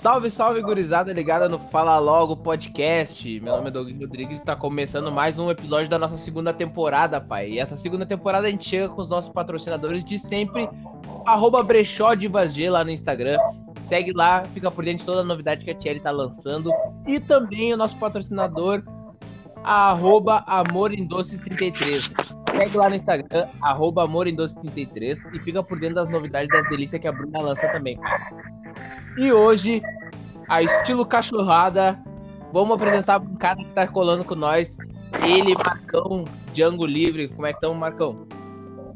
[0.00, 3.38] Salve, salve, gurizada ligada no Fala Logo Podcast.
[3.38, 7.20] Meu nome é Douglas Rodrigues e está começando mais um episódio da nossa segunda temporada,
[7.20, 7.50] pai.
[7.50, 10.66] E essa segunda temporada a gente chega com os nossos patrocinadores de sempre,
[11.26, 12.14] arroba Brechó
[12.70, 13.36] lá no Instagram.
[13.82, 16.72] Segue lá, fica por dentro de toda a novidade que a Thierry tá lançando.
[17.06, 18.82] E também o nosso patrocinador,
[19.62, 22.14] arroba Amor em Doces 33.
[22.52, 26.48] Segue lá no Instagram, arroba Amor em Doces 33 e fica por dentro das novidades
[26.48, 28.00] das delícias que a Bruna lança também.
[29.16, 29.82] E hoje,
[30.48, 31.98] a estilo cachorrada,
[32.52, 34.76] vamos apresentar um cara que tá colando com nós.
[35.24, 37.28] Ele, Marcão, Django Livre.
[37.28, 38.26] Como é que estamos, Marcão?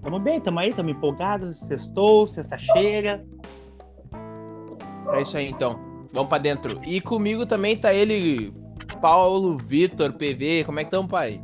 [0.03, 1.59] Tamo bem, tamo aí, tamo empolgados.
[1.61, 3.25] Sextou, sexta-cheira.
[5.13, 5.79] É isso aí, então.
[6.13, 6.81] Vamos pra dentro.
[6.85, 8.55] E comigo também tá ele,
[9.01, 10.65] Paulo Vitor, PV.
[10.65, 11.43] Como é que estamos, pai?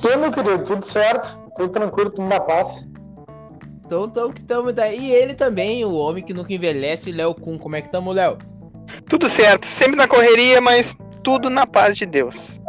[0.00, 2.92] Tudo, meu querido, tudo certo, tudo tranquilo, tudo na paz.
[3.84, 4.98] Então, então que estamos daí.
[4.98, 7.58] E ele também, o homem que nunca envelhece, Léo Kun.
[7.58, 8.38] Como é que estamos, Léo?
[9.08, 12.60] Tudo certo, sempre na correria, mas tudo na paz de Deus.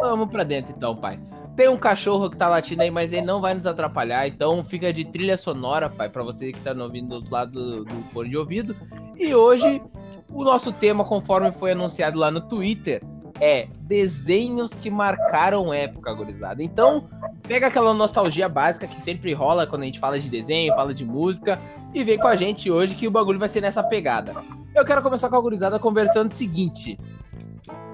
[0.00, 1.18] Vamos pra dentro então, pai.
[1.56, 4.92] Tem um cachorro que tá latindo aí, mas ele não vai nos atrapalhar, então fica
[4.92, 8.30] de trilha sonora, pai, para você que tá ouvindo do outro lado do, do fone
[8.30, 8.74] de ouvido.
[9.18, 9.82] E hoje,
[10.30, 13.02] o nosso tema, conforme foi anunciado lá no Twitter,
[13.40, 16.62] é desenhos que marcaram época, gurizada.
[16.62, 17.08] Então,
[17.42, 21.04] pega aquela nostalgia básica que sempre rola quando a gente fala de desenho, fala de
[21.04, 21.58] música,
[21.94, 24.34] e vem com a gente hoje que o bagulho vai ser nessa pegada.
[24.74, 26.98] Eu quero começar com a gurizada conversando o seguinte.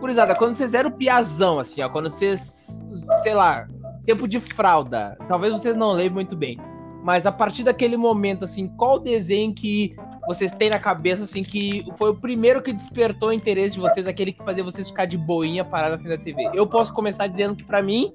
[0.00, 2.86] Gurizada, quando vocês eram piazão, assim, ó, quando vocês,
[3.22, 3.66] sei lá,
[4.04, 6.58] tempo de fralda, talvez vocês não lembrem muito bem,
[7.02, 11.86] mas a partir daquele momento, assim, qual desenho que vocês têm na cabeça, assim, que
[11.96, 15.16] foi o primeiro que despertou o interesse de vocês, aquele que fazia vocês ficar de
[15.16, 16.50] boinha parado na frente da TV?
[16.52, 18.12] Eu posso começar dizendo que, para mim,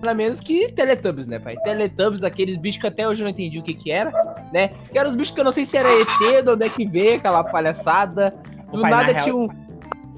[0.00, 1.56] pelo menos que Teletubbies, né, pai?
[1.62, 4.10] Teletubbies, aqueles bichos que até hoje eu não entendi o que que era,
[4.52, 4.68] né?
[4.90, 6.86] Que eram os bichos que eu não sei se era ET, de onde é que
[6.86, 8.34] veio aquela palhaçada.
[8.72, 9.62] Do pai, nada na tinha real- um...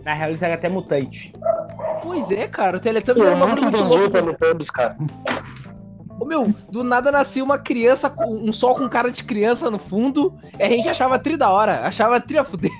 [0.04, 1.32] Na real, isso era até mutante.
[2.02, 4.10] Pois é, cara, o Teletubbies era Eu uma nunca coisa muito entendi o.
[4.10, 4.96] Teletubbies, cara.
[6.24, 9.78] Ô, meu, do nada nascia uma criança, com um sol com cara de criança no
[9.78, 12.70] fundo, e a gente achava tri da hora, achava tri a fuder.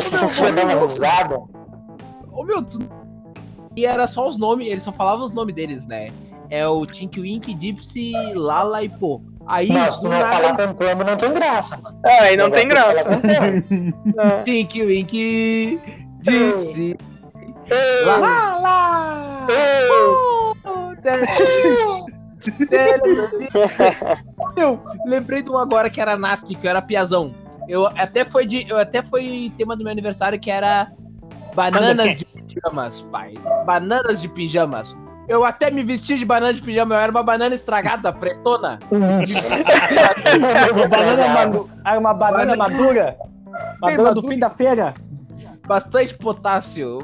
[0.00, 1.36] Se sentia dando risada.
[2.32, 2.78] Ô, meu, tu...
[3.76, 6.10] E era só os nomes, eles só falavam os nomes deles, né?
[6.48, 9.20] É o Tink Wink, Gypsy, Lala e Pô.
[9.46, 12.00] Aí, se do não falar nada, cantando, não tem graça, mano.
[12.06, 13.02] Ah, aí não tem Vai graça.
[13.02, 13.94] falar cantando.
[14.18, 15.80] Ah, Tink Wink,
[16.22, 16.96] Gypsy,
[18.06, 19.46] Lala,
[19.88, 20.34] Pô.
[24.56, 27.34] Meu, lembrei de um agora que era Nasky, que eu era piazão.
[27.68, 30.92] Eu até foi de, eu até foi tema do meu aniversário que era
[31.54, 33.34] bananas de pijamas, pai.
[33.64, 34.96] Bananas de pijamas.
[35.26, 38.78] Eu até me vesti de banana de pijama, eu era uma banana estragada, pretona.
[38.92, 41.28] Uma banana
[41.98, 43.16] uma banana madura.
[43.80, 44.94] Madura do fim da feira.
[45.66, 46.98] Bastante potássio.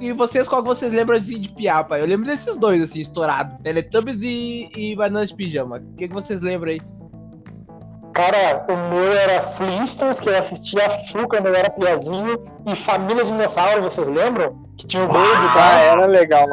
[0.00, 2.00] E vocês, qual que vocês lembram assim, de piar, pai?
[2.00, 3.62] Eu lembro desses dois, assim, estourado.
[3.62, 5.76] Teletubbies e, e bananas de pijama.
[5.76, 6.80] O que, que vocês lembram aí?
[8.12, 12.76] Cara, o meu era Flintstones, que eu assistia a Flu quando eu era piazinho, e
[12.76, 14.62] Família Dinossauro, vocês lembram?
[14.76, 15.78] Que tinha o Baby, ah, tá?
[15.78, 16.46] era legal.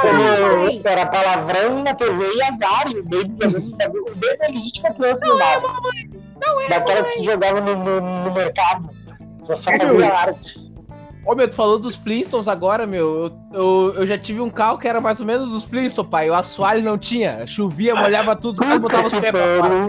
[0.00, 3.70] Quando Era palavrão na TV e azar, e o Baby fazendo.
[4.00, 5.60] O Baby é legítima criança não é,
[6.40, 8.90] Não é, Daquela que se jogava no, no, no mercado.
[9.40, 10.69] Só, só fazia arte.
[11.24, 13.24] Ô, meu, tu falou dos Flintstones agora, meu.
[13.24, 16.30] Eu, eu, eu já tive um carro que era mais ou menos dos Flintstones, pai.
[16.30, 17.46] O assoalho não tinha.
[17.46, 19.86] Chovia, molhava tudo, tudo botava os pés pra fora.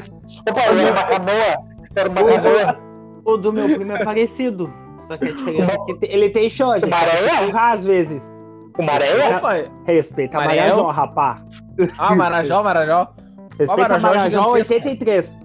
[0.50, 1.72] Opa, eu era uma canoa.
[1.96, 2.80] Era uma canoa.
[3.24, 4.72] O do meu primo é parecido.
[5.00, 6.86] Só que a diferença é que ele tem xoja.
[6.86, 7.12] Maré?
[7.54, 8.36] Às vezes.
[8.78, 9.38] O Maré?
[9.38, 9.54] Opa,
[9.86, 10.38] Respeita?
[10.38, 11.42] Marajó, rapá.
[11.98, 13.08] ah, Marajó, Marajó.
[13.58, 14.74] Respeita Marajó Marajó gigantesca.
[14.76, 15.41] 83.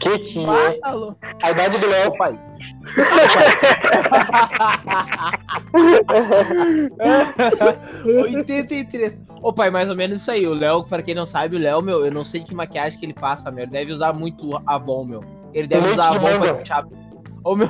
[0.00, 0.78] Que que Ah, é?
[0.78, 1.18] tá louco.
[1.42, 2.16] A idade do Léo.
[2.16, 2.38] Pai.
[8.04, 9.12] 83.
[9.42, 10.46] Ô, pai, mais ou menos isso aí.
[10.46, 13.06] O Léo, pra quem não sabe, o Léo, meu, eu não sei que maquiagem que
[13.06, 13.64] ele passa, meu.
[13.64, 15.24] Ele deve usar muito Avon, meu.
[15.54, 16.88] Ele deve Leite usar de Avon pra esse chave.
[17.44, 17.68] Ô, meu.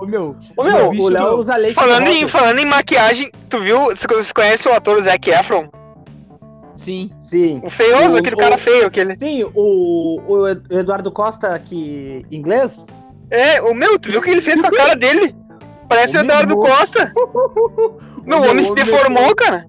[0.00, 0.36] Ô, meu.
[0.56, 1.34] Ô, meu, bicho, o Léo meu.
[1.38, 3.86] usa leite Falando em, falando em maquiagem, tu viu?
[3.86, 5.68] Você você conhece o ator Zac Efron?
[6.82, 7.10] Sim.
[7.20, 7.60] Sim.
[7.64, 9.16] O feioso, O- aquele o- cara feio, aquele.
[9.16, 12.86] Sim, o, o Eduardo Costa, que inglês,
[13.30, 15.34] É, o meu, tu viu o que ele fez com a cara dele?
[15.88, 17.12] Parece O o Eduardo meu- Costa.
[18.24, 19.66] Meu, o meu, homem se o meu- deformou, cara.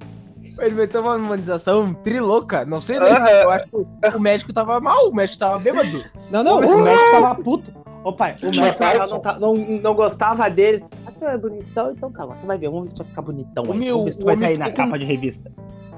[0.60, 2.64] Ele meteu uma humanização trilouca.
[2.66, 3.10] Não sei, né?
[3.10, 3.28] Aham.
[3.30, 3.76] Eu acho que
[4.18, 6.04] o médico tava mal, o médico tava bêbado.
[6.30, 7.72] Não, não, o médico tava puto.
[8.04, 8.84] Ô pai, o médico
[9.14, 10.84] não, tá- não, não gostava dele.
[11.08, 13.22] Ah, tu é bonitão, então calma, tu vai ver, vamos ver se tu vai ficar
[13.22, 13.64] bonitão.
[13.66, 13.80] O aí.
[13.80, 15.52] meu- vamos ver se tu vai sair na com- capa de revista.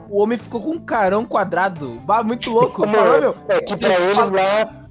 [0.10, 2.00] O homem ficou com um carão quadrado.
[2.06, 2.86] Bah, muito louco.
[2.88, 3.36] Meu, Fala, meu.
[3.50, 4.86] É que pra eles lá.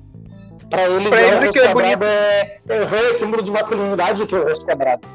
[0.71, 3.51] Pra eles, Pra é, eles o rosto aquilo é quadrado é, é, é símbolo de
[3.51, 5.07] masculinidade que é o rosto quadrado.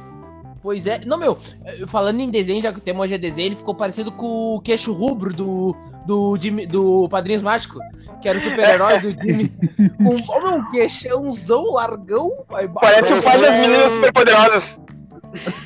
[0.62, 1.00] Pois é.
[1.06, 3.74] Não, meu, eh, falando em desenho, já que o tema hoje é desenho, ele ficou
[3.74, 5.76] parecido com o queixo rubro do.
[6.06, 7.78] Do, Jimmy, do Padrinhos Mágico,
[8.20, 9.50] que era o super-herói do Jimmy.
[9.98, 12.32] Com oh, meu, um queixãozão largão.
[12.50, 14.82] Vai, Parece o pai das meninas superpoderosas.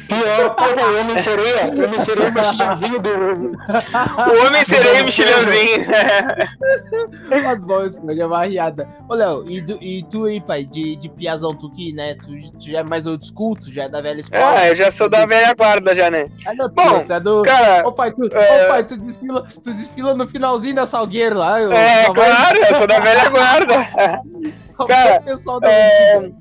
[0.07, 1.65] Pior, porra, o Homem-Sereia.
[1.67, 3.09] O Homem-Sereia é o mexilhãozinho do.
[4.33, 5.85] O homem sereia e mexilhãozinho.
[7.49, 8.87] As bolas, é uma riada.
[9.09, 12.27] Ô, Léo, e, do- e tu aí, pai, de, de piazão, tu que, né, tu,
[12.59, 14.53] tu já é mais old school, tu já é da velha escola.
[14.57, 16.27] Ah, eu já sou da velha guarda já, né?
[16.45, 17.41] Ah, não, Bom, tu é do...
[17.43, 21.37] Cara, Ô pai, tu, é- ô, pai, tu desfila, tu desfila no finalzinho da Salgueiro
[21.37, 21.59] lá.
[21.61, 23.73] eu- é, vai- claro, eu sou da velha guarda.
[24.87, 26.31] cara, o pessoal da é.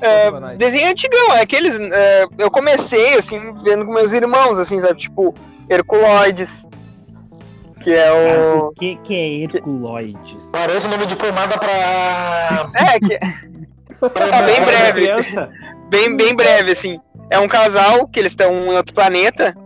[0.00, 1.78] É, desenho antigão, é aqueles.
[1.78, 5.00] é, eu comecei, assim, vendo com meus irmãos, assim, sabe?
[5.00, 5.34] Tipo,
[5.68, 6.66] Herculoides.
[7.82, 8.66] Que é o.
[8.68, 10.50] O que, que é Herculoides?
[10.52, 12.70] Parece o nome de pomada pra.
[12.74, 13.18] É, que
[14.08, 15.08] pra bem breve.
[15.88, 17.00] Bem, bem breve, assim.
[17.30, 19.56] É um casal que eles estão em outro planeta.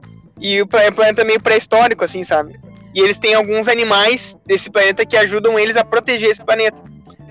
[0.41, 2.59] E o pla- planeta meio pré-histórico, assim, sabe?
[2.95, 6.77] E eles têm alguns animais desse planeta que ajudam eles a proteger esse planeta.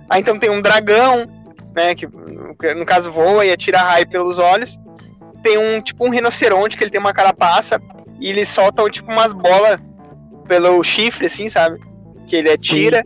[0.09, 1.27] Aí então tem um dragão,
[1.75, 1.95] né?
[1.95, 4.79] Que no- caso voa e atira raio pelos olhos.
[5.43, 7.81] Tem um tipo um rinoceronte que ele tem uma carapaça
[8.19, 9.79] e ele solta tipo umas bolas
[10.47, 11.79] pelo chifre, assim, sabe?
[12.27, 13.03] Que ele atira.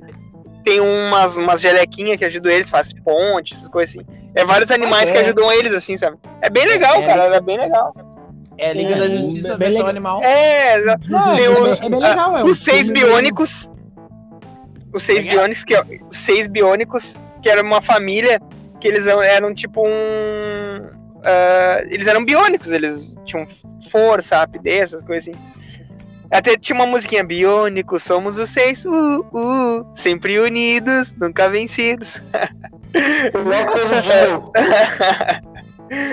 [0.64, 4.06] Tem umas, umas gelequinhas que ajudam eles, faz ponte, essas coisas assim.
[4.34, 5.14] É vários animais é.
[5.14, 6.18] que ajudam eles, assim, sabe?
[6.42, 7.06] É bem legal, É.
[7.06, 7.36] cara.
[7.36, 7.94] É bem legal.
[8.58, 9.58] É, Liga É, da bem Justiça, legal.
[9.58, 10.24] versão animal.
[10.24, 10.78] É,
[11.08, 12.38] Não, é, Tem bem- os- é bem legal.
[12.38, 13.70] É um os seis biônicos.
[14.94, 15.32] Os seis é é?
[15.32, 18.42] biônicos, que é- os seis biônicos, que era uma família
[18.86, 20.90] que eles eram, tipo um.
[21.24, 23.48] ah, eles eram biônicos, eles tinham
[23.90, 25.40] força, rapidez, essas coisas assim.
[26.30, 32.22] Até tinha uma musiquinha, biônicos, somos os seis, uh, uh, sempre unidos, nunca vencidos.
[33.34, 34.54] Logo fez o jingle.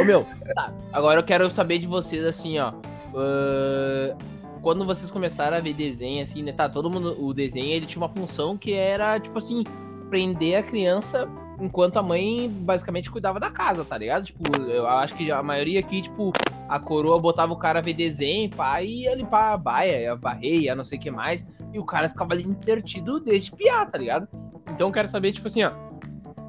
[0.01, 2.73] Ô meu, tá, agora eu quero saber de vocês assim, ó.
[3.15, 4.17] ahn,
[4.63, 6.53] quando vocês começaram a ver desenho, assim, né?
[6.53, 7.17] Tá, todo mundo.
[7.23, 9.65] O desenho ele tinha uma função que era, tipo assim,
[10.09, 11.29] prender a criança
[11.61, 14.25] enquanto a mãe basicamente cuidava da casa, tá ligado?
[14.25, 16.33] Tipo, eu acho que a maioria aqui, tipo,
[16.69, 20.17] a coroa botava o cara a ver desenho, pá, e ia limpar a baia, ia
[20.17, 21.47] varrer, ia não sei o que mais.
[21.73, 24.29] E o cara ficava ali intertido desde piar, tá ligado?
[24.71, 25.73] Então eu quero saber, tipo assim, ó.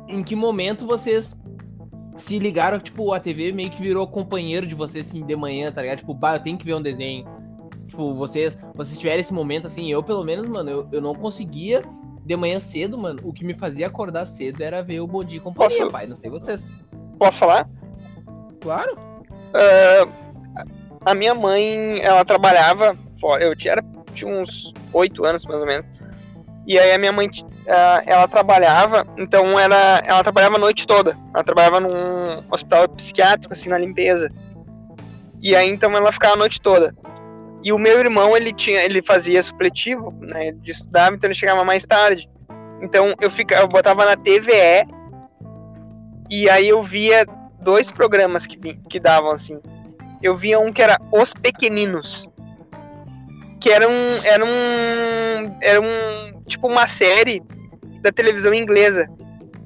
[0.08, 1.38] Em que momento vocês
[2.18, 5.82] se ligaram, tipo, a TV meio que virou companheiro de vocês, assim, de manhã, tá
[5.82, 6.00] ligado?
[6.00, 7.26] Tipo, bah, eu tenho que ver um desenho.
[7.88, 11.84] Tipo, vocês, vocês tiveram esse momento, assim, eu pelo menos, mano, eu, eu não conseguia
[12.26, 13.20] de manhã cedo, mano.
[13.24, 16.08] O que me fazia acordar cedo era ver o Bom Dia e Companhia, Posso- pai.
[16.08, 16.72] Não sei vocês.
[17.20, 17.68] Posso falar?
[18.62, 18.98] Claro.
[19.54, 20.08] Ah,
[21.06, 23.44] a minha mãe, ela trabalhava fora.
[23.44, 23.84] Eu tinha, era,
[24.14, 25.86] tinha uns oito anos, mais ou menos.
[26.66, 27.30] E aí a minha mãe,
[27.68, 31.18] ah, ela trabalhava, então era, ela trabalhava a noite toda.
[31.34, 34.32] Ela trabalhava num hospital psiquiátrico, assim, na limpeza.
[35.42, 36.96] E aí então ela ficava a noite toda.
[37.64, 41.64] E o meu irmão, ele tinha, ele fazia supletivo, né, de estudar, então ele chegava
[41.64, 42.30] mais tarde.
[42.82, 44.86] Então eu ficava, eu botava na TVE
[46.30, 47.26] e aí eu via
[47.62, 49.60] dois programas que, que davam assim.
[50.22, 52.30] Eu via um que era Os Pequeninos.
[53.60, 54.24] Que era um.
[54.24, 55.58] Era um.
[55.62, 56.44] Era um.
[56.46, 57.42] Tipo uma série
[58.02, 59.08] da televisão inglesa.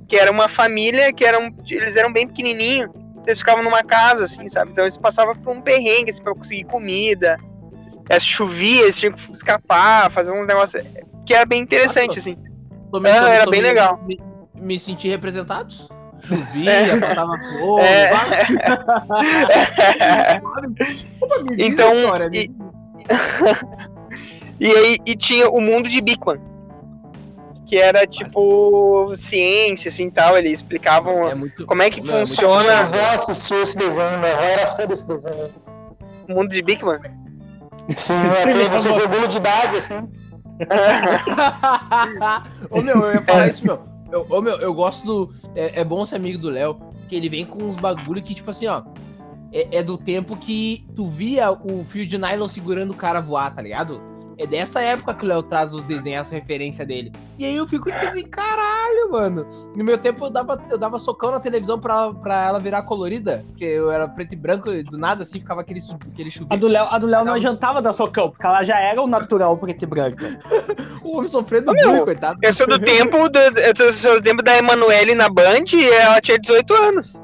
[0.08, 1.56] Que era uma família que eram.
[1.70, 2.90] Eles eram bem pequenininhos.
[3.12, 4.72] Então eles ficavam numa casa, assim, sabe?
[4.72, 7.38] Então eles passavam por um perrengue, assim, pra conseguir comida.
[8.10, 10.84] É, chovia, eles tinham que escapar, fazer uns negócios.
[11.26, 12.20] Que era bem interessante, Nossa.
[12.20, 12.38] assim.
[12.92, 14.00] Tô Ah, era bem legal.
[14.06, 14.20] Me,
[14.56, 15.88] me senti representados.
[16.28, 17.00] Chovia, É.
[17.00, 17.80] faltava fogo.
[17.80, 18.12] É.
[21.22, 22.52] Opa, a Então, história, e-
[24.60, 26.40] E aí e tinha o mundo de Bigman.
[27.68, 30.36] Que era tipo ciência, assim tal.
[30.38, 34.18] Eles explicavam É muito- como é que é muito funciona Minha avó assistiu esse desenho,
[34.18, 35.50] minha avó era fã desse desenho.
[36.28, 37.00] o mundo de Bigman.
[37.96, 40.08] Sim, até você segundo de idade, assim.
[42.70, 43.80] Ô meu, eu ia falar isso, meu.
[44.12, 45.34] Eu, ô, meu, eu gosto do.
[45.56, 48.50] É, é bom ser amigo do Léo, que ele vem com uns bagulho que, tipo
[48.50, 48.84] assim, ó.
[49.54, 53.56] É, é do tempo que tu via o fio de nylon segurando o cara voar,
[53.56, 54.02] tá ligado?
[54.38, 57.12] É dessa época que o Léo traz os desenhos, as referências dele.
[57.40, 59.72] E aí eu fico tipo assim, caralho, mano.
[59.76, 63.44] No meu tempo eu dava, eu dava socão na televisão pra, pra ela virar colorida.
[63.48, 65.80] Porque eu era preto e branco e do nada assim ficava aquele,
[66.12, 66.62] aquele A chuveiro.
[66.62, 69.58] do Léo, a do Léo não adiantava dar socão, porque ela já era o natural
[69.58, 70.18] preto e branco.
[71.04, 72.38] O homem sofrendo Meu, muito, coitado.
[72.42, 76.20] Eu sou do tempo do, eu sou do tempo da Emanuele na Band e ela
[76.20, 77.22] tinha 18 anos.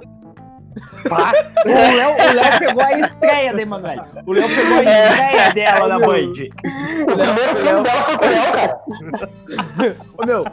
[1.10, 1.31] Pá.
[1.65, 4.01] O Léo, o Léo pegou a estreia da Emanuele.
[4.25, 6.31] O Léo pegou a estreia dela na Band.
[6.31, 9.95] O primeiro filme dela foi com o Léo, cara.
[10.17, 10.45] Ô, meu.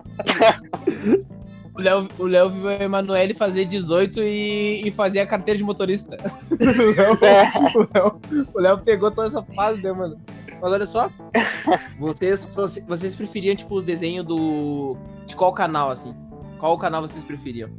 [1.75, 5.64] O Léo, o Léo viu a Emanuele fazer 18 e, e fazer a carteira de
[5.64, 6.16] motorista.
[6.50, 8.21] o, Léo, o, Léo,
[8.54, 10.19] o Léo pegou toda essa fase, né, mano?
[10.61, 11.09] Mas olha só.
[11.99, 14.97] Vocês, vocês- vocês preferiam, tipo, os desenhos do.
[15.26, 16.14] De qual canal, assim?
[16.59, 17.71] Qual canal vocês preferiam?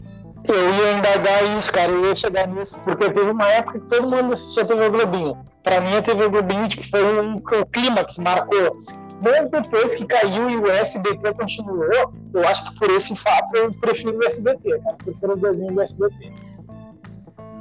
[0.47, 4.09] Eu ia indagar isso, cara, eu ia chegar nisso, porque teve uma época que todo
[4.09, 5.37] mundo assistia TV Globinho.
[5.63, 8.77] Pra mim, a TV Globinho tipo, foi um, um clímax, marcou.
[9.21, 13.71] Mesmo depois que caiu e o SBT continuou, eu acho que por esse fato eu
[13.73, 14.97] prefiro o SBT, cara.
[14.99, 16.33] Eu prefiro os desenhos do SBT.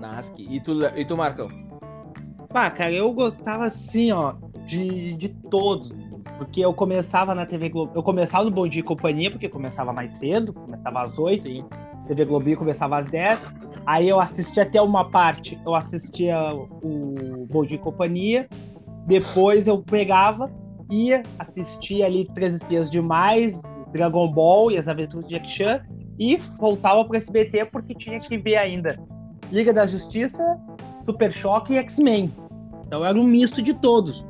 [0.00, 0.38] Nask.
[0.38, 1.50] E tu, e tu Marcão?
[2.48, 4.34] Pá, cara, eu gostava assim, ó,
[4.64, 5.92] de, de todos.
[6.38, 7.92] Porque eu começava na TV Globo.
[7.94, 11.64] Eu começava no Bom Dia e Companhia, porque começava mais cedo, começava às 8, e
[12.10, 13.38] TV Globinho começava às 10.
[13.86, 18.48] Aí eu assistia até uma parte, eu assistia o Bom Dia e Companhia.
[19.06, 20.50] Depois eu pegava,
[20.90, 23.62] ia, assistia ali Três Espias Demais,
[23.92, 25.82] Dragon Ball e as Aventuras de Jack Chan.
[26.18, 28.98] E voltava pro SBT porque tinha que ver ainda
[29.52, 30.60] Liga da Justiça,
[31.00, 32.34] Super Choque e X-Men.
[32.86, 34.26] Então era um misto de todos.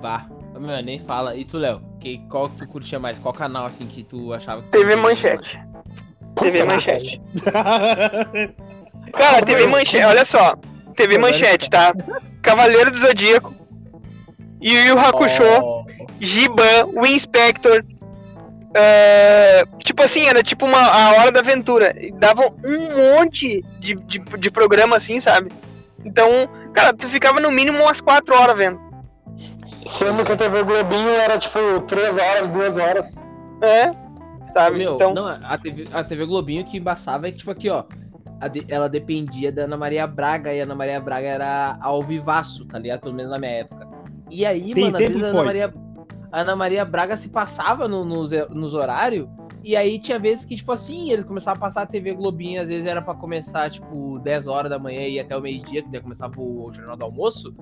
[0.00, 0.28] Vá.
[0.58, 1.34] Meu, nem fala.
[1.34, 1.82] E tu, Léo?
[1.98, 3.18] Que, qual que tu curtia mais?
[3.18, 4.68] Qual canal, assim, que tu achava que...
[4.68, 5.58] TV Manchete.
[6.44, 7.20] TV Manchete.
[9.12, 10.56] Cara, TV Manchete, olha só.
[10.94, 11.94] TV Manchete, tá?
[12.42, 13.54] Cavaleiro do Zodíaco.
[14.60, 14.98] Yu Yu?
[14.98, 15.42] Hakusho.
[15.42, 15.84] Ó,
[16.20, 17.84] Giban, o Inspector.
[18.74, 21.94] é, tipo assim, era tipo uma a hora da aventura.
[21.98, 25.50] E Davam um monte de, de, de programa assim, sabe?
[26.04, 28.80] Então, cara, tu ficava no mínimo umas 4 horas vendo.
[29.86, 33.30] Sendo que a TV Globinho era tipo 3 horas, 2 horas.
[33.62, 33.90] É,
[34.54, 34.78] sabe?
[34.78, 37.84] Meu, então, não, a TV, a TV Globinho que embaçava é que, tipo, aqui, ó.
[38.40, 42.02] a de- ela dependia da Ana Maria Braga e a Ana Maria Braga era ao
[42.02, 43.00] vivaço, tá ligado?
[43.00, 43.86] Pelo menos na minha época.
[44.30, 45.42] E aí, Sim, mano, às vezes a Ana.
[45.44, 45.74] Maria,
[46.32, 49.28] a Ana Maria Braga se passava no- nos, nos horários.
[49.62, 52.68] E aí tinha vezes que, tipo assim, eles começavam a passar a TV Globinho, às
[52.68, 55.88] vezes era pra começar, tipo, 10 horas da manhã e ir até o meio-dia, que
[55.88, 57.54] daí começava o Jornal do Almoço.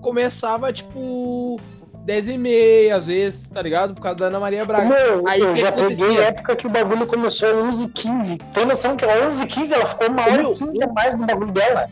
[0.00, 1.58] Começava, tipo,
[2.04, 3.94] 10 e meia, às vezes, tá ligado?
[3.94, 4.88] Por causa da Ana Maria Braga.
[4.88, 8.38] Meu, Aí, eu já peguei época que o bagulho começou às 11h15.
[8.52, 11.52] Tem noção que às 11h15 ela ficou uma hora e 15 a mais no bagulho
[11.52, 11.86] dela?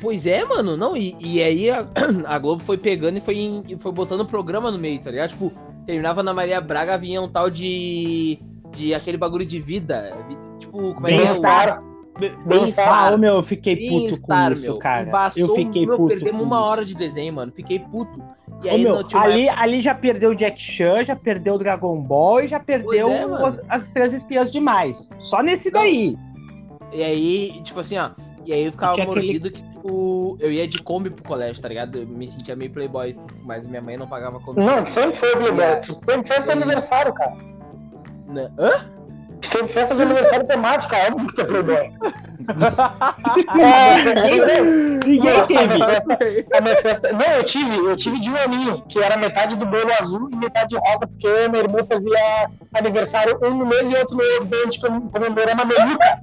[0.00, 1.84] Pois é, mano, não, e, e aí a,
[2.26, 5.10] a Globo foi pegando e foi, em- e foi botando o programa no meio, tá
[5.10, 5.30] ligado?
[5.30, 5.52] Tipo,
[5.86, 8.38] terminava na Maria Braga, vinha um tal de.
[8.76, 10.16] de aquele bagulho de vida.
[10.28, 11.22] vi- Tipo, como é que é?
[11.24, 11.82] Bem-estar.
[12.44, 13.12] Bem-estar.
[13.12, 14.78] Ah, meu, eu fiquei puto com Bem-estar, isso, meu.
[14.78, 15.08] cara.
[15.08, 16.64] Embaçou, eu fiquei meu, puto perdemos com uma isso.
[16.66, 17.52] hora de desenho, mano.
[17.54, 18.20] Fiquei puto.
[18.64, 21.14] E Ô, aí meu, não tinha uma ali, ali já perdeu o Jack Chan, já
[21.14, 25.08] perdeu o Dragon Ball e já perdeu é, as, as três espias demais.
[25.20, 26.16] Só nesse daí.
[26.92, 28.10] E aí, tipo assim, ó.
[28.44, 31.60] E aí eu ficava Tinha aquele- mordido que, tipo, eu ia de Kombi pro colégio,
[31.62, 31.98] tá ligado?
[31.98, 34.60] Eu me sentia meio playboy, mas minha mãe não pagava Kombi.
[34.60, 35.80] Não, sempre foi, Playboy.
[35.82, 37.36] Tu sempre fez seu aniversário, cara.
[38.26, 38.50] Né?
[38.58, 38.97] Hã?
[39.66, 41.90] Festa de aniversário temática, óbvio que é Playboy.
[45.04, 45.74] Ninguém Não, a teve.
[45.74, 46.18] minha festa-
[46.54, 49.66] a minha festa- Não, eu tive, eu tive de um aninho, que era metade do
[49.66, 54.16] bolo azul e metade rosa, porque meu irmão fazia aniversário um no mês e outro
[54.16, 56.18] no outro, daí a gente com- comemorou na meluca.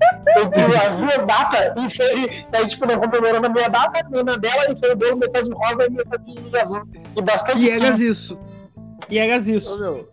[0.86, 2.30] As duas datas e foi.
[2.52, 5.50] Daí, tipo, não comemorou na minha data, nem na dela, e foi o bolo metade
[5.52, 6.24] rosa e metade
[6.62, 6.82] azul.
[7.16, 8.38] E bastante E eras isso.
[9.10, 9.78] E eras isso.
[9.80, 10.08] meu.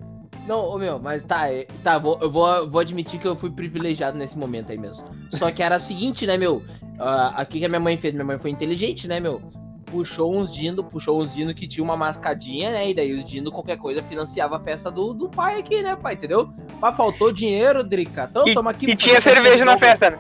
[0.47, 3.51] Não, ô, meu, mas tá, é- tá, vou, eu vou, vou admitir que eu fui
[3.51, 5.07] privilegiado nesse momento aí mesmo.
[5.31, 6.63] Só que era o seguinte, né, meu?
[6.99, 9.41] Ah, Aqui que a minha mãe fez, minha mãe foi inteligente, né, meu?
[9.87, 12.91] Puxou uns dindo, puxou uns dindo que tinha uma mascadinha, né?
[12.91, 16.15] E daí os dindo, qualquer coisa, financiava a festa do, do pai aqui, né, pai?
[16.15, 16.51] Entendeu?
[16.81, 18.27] Mas faltou dinheiro, Drica.
[18.31, 18.91] Então, E- toma aqui.
[18.91, 20.19] e tinha cerveja na festa, né?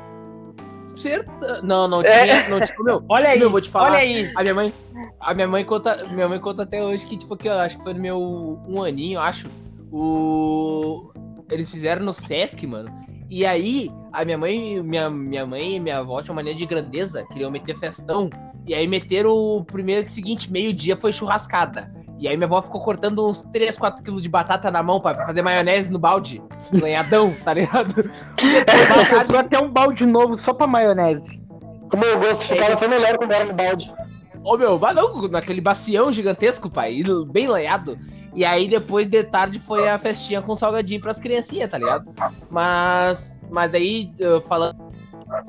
[0.95, 1.63] Certa...
[1.63, 2.23] Não, não É.
[2.23, 3.03] tinha, não tinha, meu.
[3.09, 3.87] Olha aí, Meu, vou te falar.
[3.93, 4.31] olha aí.
[4.37, 4.73] A minha mãe,
[5.19, 7.83] a minha mãe conta, minha mãe conta até hoje que tipo que eu acho que
[7.83, 9.49] foi no meu um aninho, acho.
[9.93, 11.13] O
[11.53, 12.89] eles fizeram no Sesc, mano.
[13.29, 17.27] E aí, a minha mãe, minha, minha mãe e minha avó tinham mania de grandeza,
[17.27, 18.31] queriam meter festão.
[18.67, 21.93] E aí meteram o primeiro seguinte, meio-dia foi churrascada.
[22.19, 25.27] E aí minha avó ficou cortando uns 3, 4 quilos de batata na mão pra
[25.27, 26.41] fazer maionese no balde.
[26.73, 28.11] Lanhadão, tá ligado?
[28.67, 31.43] Ela comprou até um balde novo só pra maionese.
[31.93, 33.93] O meu gosto ficava até melhor quando era no balde.
[34.45, 37.99] Ô meu, vai não, naquele bacião gigantesco, pai, bem lanhado.
[38.35, 42.11] E aí depois de tarde foi a festinha com salgadinho pras criancinhas, tá ligado?
[42.51, 44.11] Mas, mas aí,
[44.49, 44.77] falando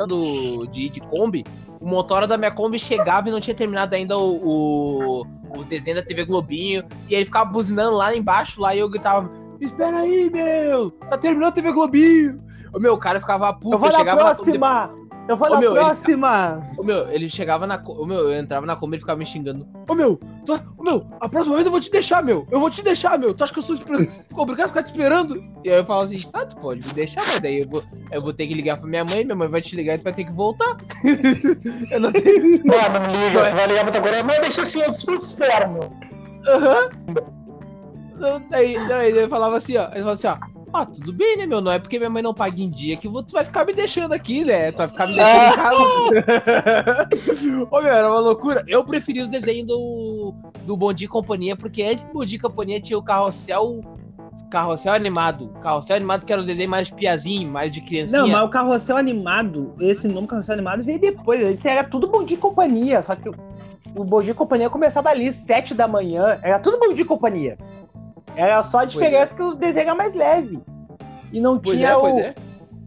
[0.07, 1.43] do, de, de Kombi,
[1.79, 5.25] o motor da minha Kombi chegava e não tinha terminado ainda o, o-
[5.57, 6.83] os desenhos da TV Globinho.
[7.09, 10.91] E ele ficava buzinando lá embaixo, lá e eu gritava: Espera aí, meu!
[10.91, 12.41] Tá terminando a TV Globinho!
[12.73, 14.91] O meu cara ficava puto, Eu vou na chegava na Kombi próxima!
[15.27, 16.61] Eu vou Ô, na meu, ele- próxima.
[16.77, 17.81] Ô, meu, ele chegava na.
[17.85, 19.65] Ô, meu, eu entrava na Kombi e ficava me xingando.
[19.87, 20.59] Ô, meu, tu...
[20.77, 22.45] ô, meu, a próxima vez eu vou te deixar, meu.
[22.51, 23.33] Eu vou te deixar, meu.
[23.33, 24.09] Tu acha que eu sou esper...
[24.35, 25.41] Obrigado a ficar te esperando?
[25.63, 28.21] E aí eu falo assim, ah, tu pode me deixar, mas daí eu vou, eu
[28.21, 30.13] vou ter que ligar pra minha mãe, minha mãe vai te ligar e tu vai
[30.13, 30.75] ter que voltar.
[31.91, 32.61] eu não tenho.
[32.65, 34.23] Não, não liga, tu vai ligar pra tua colega.
[34.23, 35.93] Não, deixa assim, eu desfruto espero, meu.
[36.47, 36.89] Aham.
[38.17, 39.85] Não, Daí, daí ele falava assim, ó.
[39.85, 40.52] Ele falava assim, ó.
[40.73, 41.61] Ah, tudo bem, né, meu?
[41.61, 44.11] Não é porque minha mãe não paga em dia que tu vai ficar me deixando
[44.11, 44.71] aqui, né?
[44.71, 45.83] Tu vai ficar me deixando em casa.
[47.69, 48.63] Ô, meu, era uma loucura.
[48.67, 52.37] Eu preferi os desenhos do, do Bom Dia e Companhia, porque antes do Bom Dia
[52.37, 53.81] e Companhia tinha o carrossel.
[54.49, 55.49] Carrossel animado.
[55.61, 58.21] Carrossel animado que era os desenhos mais de piazinho, mais de criancinha.
[58.21, 61.39] Não, mas o carrossel animado, esse nome carrossel animado veio depois.
[61.45, 63.35] Antes era tudo bom dia e companhia, só que o,
[63.95, 66.39] o bom dia e companhia começava ali, sete da manhã.
[66.41, 67.59] Era tudo bom dia e companhia.
[68.35, 70.59] Era só a diferença que os desenhos eram mais leves.
[71.31, 72.19] E não Pois tinha é, o.
[72.19, 72.35] é.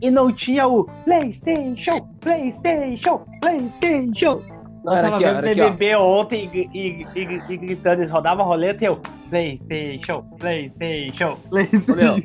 [0.01, 4.43] E não tinha o PlayStation, PlayStation, PlayStation.
[4.85, 5.61] Nós tava aqui, vendo olha aqui.
[5.61, 9.01] BBB ontem e, e- e- e gritando, eles rodavam a roleta e eu.
[9.31, 12.23] PlayStation, PlayStation, PlayStation.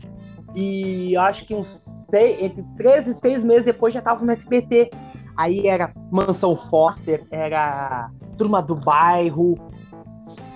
[0.54, 4.30] e eu acho que uns seis, entre 13 e 6 meses depois já tava no
[4.30, 4.90] SBT.
[5.36, 8.08] Aí era Mansão Foster, era
[8.38, 9.58] Turma do Bairro.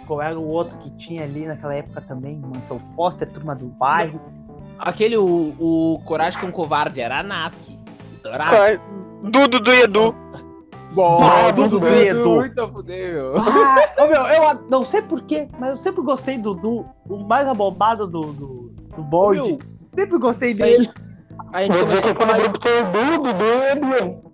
[0.06, 2.36] Qual era o outro que tinha ali naquela época também?
[2.36, 4.20] Mansão Foster, Turma do Bairro.
[4.78, 7.58] Aquele, o, o Coragem com Covarde, era a Nask.
[8.08, 8.56] Estourado.
[8.56, 10.14] Ah, Dudu do Edu.
[11.54, 12.36] Dudu do Edu.
[12.36, 13.36] Muito meu.
[13.38, 17.46] Ah, ô, meu, eu não sei porquê, mas eu sempre gostei do, do, do mais
[17.46, 19.40] abombado do, do, do bonde.
[19.40, 19.58] Meu,
[19.94, 20.88] Sempre gostei dele.
[21.52, 24.28] a gente Vou dizer que falar grupo tem o Dudu, Dudu e Edu.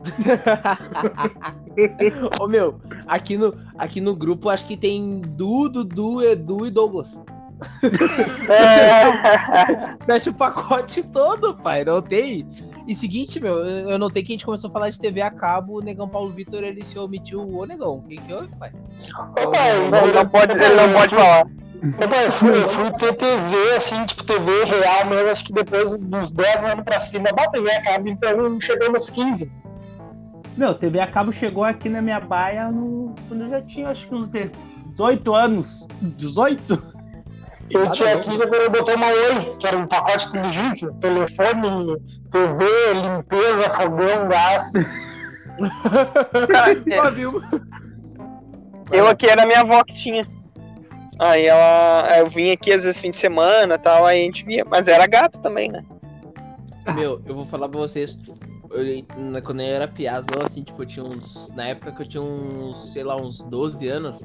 [2.40, 7.18] Ô meu, aqui no, aqui no grupo acho que tem Du, Dudu, Edu e Douglas.
[8.48, 9.96] É.
[10.06, 11.84] Fecha o pacote todo, pai.
[11.84, 12.48] Não tem.
[12.90, 15.78] E seguinte, meu, eu notei que a gente começou a falar de TV a cabo,
[15.78, 17.48] o Negão Paulo Vitor ele se omitiu.
[17.56, 18.72] Ô, Negão, o que que houve, pai?
[19.16, 21.42] Ô, pai, Ele não pode, ele não pode falar.
[21.42, 25.52] Ô, pai, eu fui, eu fui ter TV, assim, tipo, TV real mesmo, acho que
[25.52, 27.28] depois dos 10 anos pra cima.
[27.30, 29.52] Bota TV a cabo, então chegou nos 15.
[30.56, 34.08] Meu, TV a cabo chegou aqui na minha baia no, quando eu já tinha acho
[34.08, 35.86] que uns 18 anos.
[36.02, 36.99] 18?
[37.70, 38.20] Eu Nada tinha não.
[38.22, 40.92] 15 quando eu botei uma Oi, que era um pacote tudo junto.
[40.94, 41.96] Telefone,
[42.30, 44.72] TV, limpeza, fogão, gás.
[46.48, 47.42] Cara, é, Ó, viu?
[48.92, 50.26] eu aqui era minha avó que tinha.
[51.18, 52.08] Aí ela.
[52.18, 54.64] Eu vinha aqui às vezes fim de semana e tal, aí a gente via.
[54.64, 55.84] Mas era gato também, né?
[56.94, 58.18] Meu, eu vou falar pra vocês.
[58.70, 61.50] eu- quando eu era piazão, assim, tipo, eu tinha uns.
[61.54, 64.20] Na época que eu tinha uns, sei lá, uns 12 anos,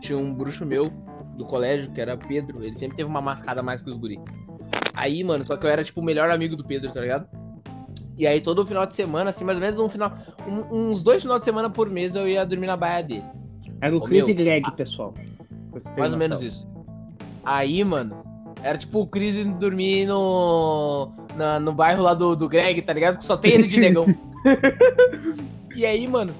[0.00, 0.92] tinha um bruxo meu
[1.36, 2.62] do colégio, que era Pedro.
[2.62, 4.18] Ele sempre teve uma mascada mais que os guri.
[4.94, 7.26] Aí, mano, só que eu era, tipo, o melhor amigo do Pedro, tá ligado?
[8.16, 10.12] E aí, todo final de semana, assim, mais ou menos um final.
[10.46, 13.24] um- uns dois finais de semana por mês eu ia dormir na baia dele.
[13.80, 15.12] Era o Ô, Chris meu, e Greg, pessoal.
[15.98, 16.68] Mais ou menos isso.
[17.44, 18.16] Aí, mano,
[18.62, 23.18] era tipo o Chris dormir no, na- no bairro lá do, do Greg, tá ligado?
[23.18, 24.06] Que só tem ele de negão.
[25.74, 26.32] e aí, mano,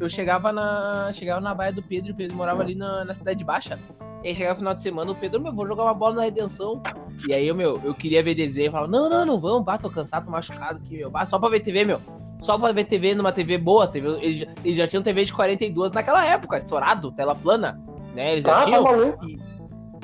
[0.00, 1.10] eu chegava na.
[1.12, 3.78] Chegava na baia do Pedro o Pedro morava ali na, na Cidade Baixa.
[4.24, 6.22] E aí chegava no final de semana, o Pedro, meu, vou jogar uma bola na
[6.22, 6.82] redenção.
[7.28, 8.66] E aí, eu, meu, eu queria ver desenho.
[8.68, 11.10] Eu falava, não, não, não vamos, bah, tô cansado, tô machucado aqui, meu.
[11.10, 12.00] Bah, só pra ver TV, meu.
[12.40, 13.86] Só pra ver TV numa TV boa.
[13.86, 17.80] TV, eles, já- eles já tinham TV de 42 naquela época, estourado, tela plana.
[18.14, 18.32] Né?
[18.32, 18.82] Eles já Ah, tá tinham.
[18.82, 19.26] maluco.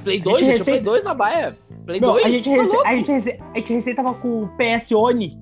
[0.05, 1.57] Play 2, gente já tinha Play recém- 2 na baia.
[1.85, 4.43] Play Meu, 2, a, gente tá rece- a, gente rece- a gente recém tava com
[4.45, 5.41] o PS Oni.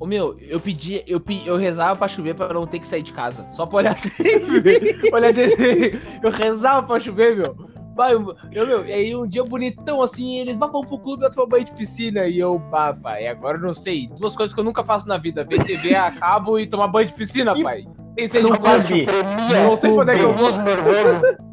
[0.00, 3.12] Ô, meu, eu pedi, eu, eu rezava pra chover pra não ter que sair de
[3.12, 3.46] casa.
[3.50, 4.98] Só pra olhar TV.
[5.12, 6.00] olhar desenho.
[6.22, 7.68] Eu rezava pra chover, meu.
[7.94, 11.24] Pai, eu, eu, meu, e aí um dia bonitão assim, eles "Bah, vão pro clube
[11.24, 12.26] eu tomar banho de piscina.
[12.26, 14.08] E eu, pá, pai, agora eu não sei.
[14.18, 17.08] Duas coisas que eu nunca faço na vida: ver TV a cabo e tomar banho
[17.08, 17.84] de piscina, E- pai.
[18.16, 18.78] De praia.
[18.82, 19.04] clube.
[19.04, 20.50] Tremia, Não sei quando é que eu vou.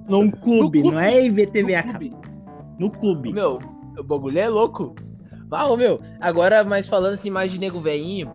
[0.07, 0.91] Num clube, clube.
[0.95, 2.21] não é IVTV a No cabo.
[2.79, 3.33] No clube.
[3.33, 3.60] Meu,
[3.97, 4.95] o bagulho é louco.
[5.51, 8.33] Ah, meu, agora, mas falando assim mais de nego velhinho,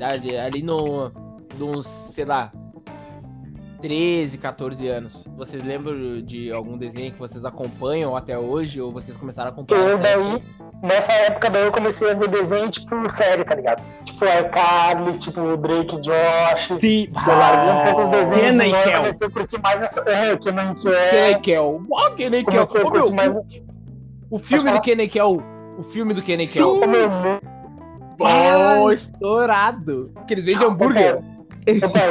[0.00, 1.12] ali, ali no,
[1.58, 2.50] nos, sei lá,
[3.80, 9.16] 13, 14 anos, vocês lembram de algum desenho que vocês acompanham até hoje, ou vocês
[9.16, 9.90] começaram a acompanhar?
[9.90, 10.42] Eu daí,
[10.82, 13.82] nessa época daí eu comecei a ver desenho, tipo, sério, tá ligado?
[14.04, 16.78] Tipo, iCarly, tipo, o Drake Josh.
[16.80, 17.08] Sim.
[17.14, 19.00] Eu larguei um pouco os desenhos Kenan de e novo, Kel.
[19.00, 20.10] comecei a curtir mais essa...
[20.10, 21.40] É, que não Kenny quer.
[21.42, 21.82] Kel.
[21.90, 22.66] Ó, Kenny Kel.
[22.66, 23.38] Comecei a curtir mais...
[24.30, 25.55] o filme do Kenny Kel.
[25.78, 26.74] O filme do Kenny Kel.
[26.76, 27.10] Sim, meu,
[28.18, 30.10] Oh, estourado.
[30.26, 31.16] Que eles vendem hambúrguer.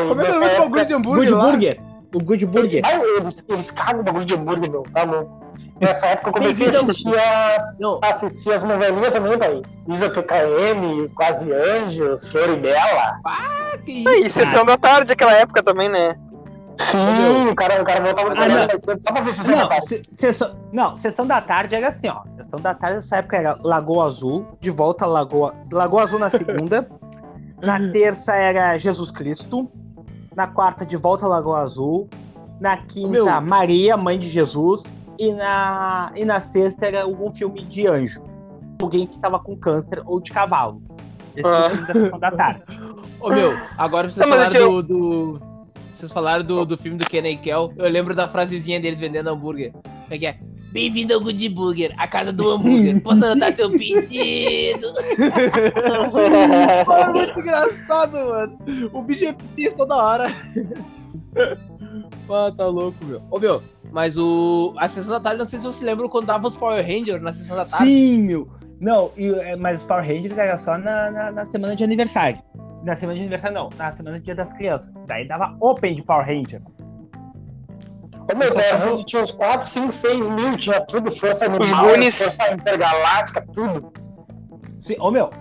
[0.07, 1.51] Como é que nessa é o época- bagulho de hambúrguer Good lá?
[1.51, 1.81] Burger.
[2.13, 2.81] O Good Burger.
[2.85, 4.83] Ah, eles, eles cagam o bagulho de hambúrguer, meu.
[4.93, 5.43] Tá louco.
[5.81, 9.61] Nessa época eu comecei a assistir, a, Não, assistir as novelinhas também, pai.
[9.89, 13.19] Isa PKM, Quase Anjos, Floribela.
[13.83, 14.39] que E isso.
[14.39, 16.15] sessão da tarde, aquela época também, né?
[16.79, 18.79] Sim, o cara, o cara voltava no Ah, não.
[18.79, 19.81] só pra ver se você Não, tá.
[19.81, 22.21] se- sessão, não, sessão da tarde era assim, ó.
[22.37, 25.53] Sessão da tarde nessa época era Lagoa Azul, de volta a Lagoa.
[25.71, 26.87] Lagoa Azul na segunda.
[27.61, 29.69] na terça era Jesus Cristo.
[30.35, 32.09] Na quarta, de volta a Lagoa Azul.
[32.59, 33.25] Na quinta, Meu.
[33.41, 34.83] Maria, mãe de Jesus.
[35.17, 38.21] E na, e na sexta era algum filme de anjo.
[38.81, 40.81] Alguém que tava com câncer ou de cavalo.
[41.37, 41.69] Esse era o Ah.
[41.69, 42.63] filme da sessão da tarde.
[43.21, 45.54] Ô meu, agora vocês Não, falaram eu do, do-
[45.95, 47.71] Vocês falaram do, do filme do Kenny Kel.
[47.77, 49.71] Eu lembro da frasezinha deles vendendo hambúrguer.
[49.71, 50.37] Como é que é?
[50.73, 53.01] Bem-vindo ao Good Burger, a casa do hambúrguer.
[53.01, 54.87] Posso anotar seu pedido?
[56.83, 58.59] Pô, é muito engraçado, mano.
[58.91, 60.27] O bicho é feliz toda hora.
[62.27, 63.21] Pô, tá louco, meu.
[63.31, 64.73] Ô, meu, mas o...
[64.77, 67.31] A sessão da tarde, não sei se vocês lembram quando dava os Power Rangers na
[67.31, 67.85] sessão da tarde.
[67.85, 68.49] Sim, meu.
[68.81, 72.37] Não, e, é, mas os Power Rangers era só na, na, na semana de aniversário.
[72.85, 73.69] Na semana de aniversário, não.
[73.75, 74.91] Na semana de dia das crianças.
[75.07, 76.61] Daí dava Open de Power Ranger.
[78.31, 81.85] Ô, meu, Power Ranger tinha uns 4, 5, 6 mil, tinha tudo, Força Animal.
[82.11, 83.91] Força Intergaláctica, tudo.
[84.79, 85.31] Sim, ô meu.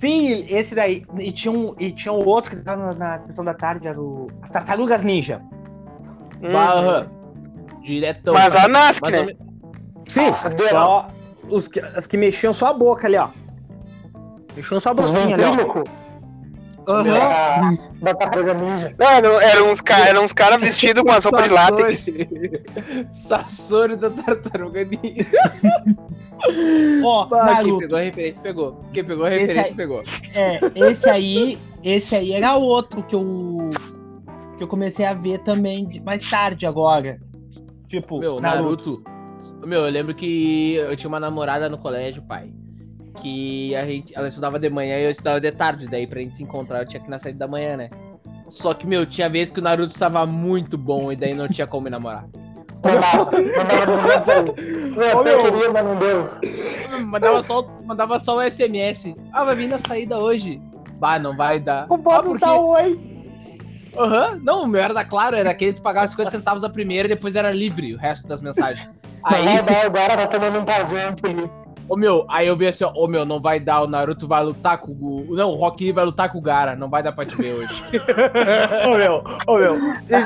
[0.00, 1.04] Sim, esse daí.
[1.18, 4.00] E tinha um, e tinha um outro que tava na, na sessão da tarde, era
[4.00, 4.28] o.
[4.40, 5.42] As Tartarugas Ninja.
[6.42, 6.52] Hum.
[6.52, 7.06] Barra.
[7.82, 8.32] Diretão.
[8.32, 9.34] Mas a ou né?
[10.04, 10.68] Sim, Fudeu.
[10.70, 11.08] só
[11.50, 13.28] os que, as que mexiam só a boca ali, ó.
[14.56, 16.03] Mexiam só a boquinha ali, ó.
[16.86, 17.76] Aham.
[18.00, 18.94] da, da Tartaruga Ninja.
[18.98, 22.06] Não, eram, eram uns caras cara vestidos com as roupas de látex.
[23.12, 25.26] Sassori da tartaruga ninja.
[27.04, 27.78] Ó, quem Naruto.
[27.78, 28.84] pegou a referência pegou.
[28.92, 30.02] Quem pegou a Esse referência aí- pegou.
[30.34, 30.58] É,
[30.90, 33.54] esse aí, esse aí era outro que eu
[34.56, 37.18] que eu comecei a ver também mais tarde agora.
[37.88, 39.02] Tipo, Meu, Naruto.
[39.64, 42.52] Meu, eu lembro que eu tinha uma namorada no colégio, pai.
[43.20, 45.86] Que a gente, ela estudava de manhã e eu estudava de tarde.
[45.86, 47.90] Daí pra gente se encontrar eu tinha que ir na saída da manhã, né?
[48.46, 51.66] Só que, meu, tinha vezes que o Naruto estava muito bom e daí não tinha
[51.66, 52.26] como me namorar.
[52.84, 54.96] Não dava, não dava ninguém pra ir.
[54.96, 55.42] Eu Ô, até meu.
[55.44, 56.30] queria, mas não deu.
[57.06, 59.14] Mandava só, mandava só o SMS.
[59.32, 60.60] Ah, vai vir na saída hoje.
[60.98, 61.86] Bah, não vai dar.
[61.90, 62.40] O ah, Bob porque...
[62.40, 63.14] tá oi.
[63.96, 66.68] Aham, não, o meu era da Claro, era aquele que tu pagava 50 centavos a
[66.68, 68.86] primeira e depois era livre o resto das mensagens.
[68.86, 70.64] Não Aí, vai dar, agora tá tomando um
[71.28, 71.63] ali.
[71.88, 74.44] Ô meu, aí eu vi assim, ó, ô meu, não vai dar, o Naruto vai
[74.44, 75.26] lutar com o.
[75.30, 77.54] Não, o Rock Lee vai lutar com o Gara, não vai dar pra te ver
[77.54, 77.82] hoje.
[78.86, 79.76] Ô meu, ô meu.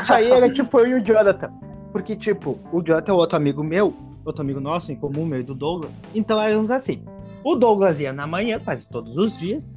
[0.00, 1.50] Isso aí era tipo eu e o Jonathan.
[1.92, 3.94] Porque, tipo, o Jonathan é outro amigo meu,
[4.24, 5.90] outro amigo nosso em comum, meu e do Douglas.
[6.14, 7.02] Então éramos assim.
[7.42, 9.70] O Douglas ia na manhã, quase todos os dias.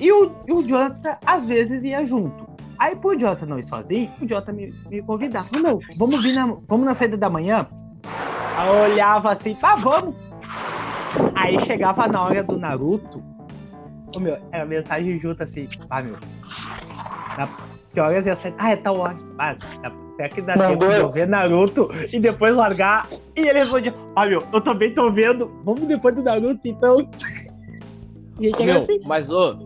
[0.00, 2.48] E o, e o Jonathan, às vezes, ia junto.
[2.78, 5.46] Aí, pro Jonathan não ir sozinho, o Jonathan me, me convidava.
[5.62, 7.66] Meu, vamos vir na, vamos na saída da manhã?
[8.56, 10.14] Aí eu olhava assim, tá, vamos.
[11.34, 13.22] Aí chegava na hora do Naruto.
[14.16, 16.16] Ô, meu, era mensagem junto assim, ah, meu.
[17.36, 17.48] Na,
[17.90, 18.54] que horas ia sair?
[18.58, 19.16] Ah, é tal hora.
[19.38, 21.00] Ah, tá- será que dá Não tempo de deu.
[21.02, 23.08] eu ver Naruto e depois largar?
[23.36, 25.50] E ele responde, ah, meu, eu também tô vendo.
[25.64, 27.00] Vamos depois do Naruto, então.
[28.38, 29.00] E aí chega assim.
[29.04, 29.56] mas ô,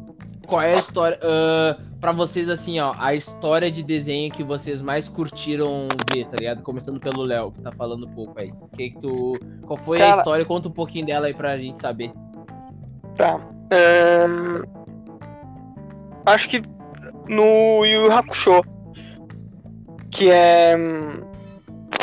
[0.47, 1.19] qual é a história.
[1.23, 6.37] ah, pra vocês, assim, ó, a história de desenho que vocês mais curtiram ver, tá
[6.39, 6.63] ligado?
[6.63, 8.53] Começando pelo Léo, que tá falando um pouco aí.
[8.77, 10.45] Que que tu, qual foi a Cara- história?
[10.45, 12.13] Conta um pouquinho dela aí pra gente saber.
[13.17, 13.41] Tá.
[13.71, 14.63] Ahn,
[16.27, 16.63] acho que
[17.29, 18.63] no Yu Hakusho,
[20.11, 20.75] que é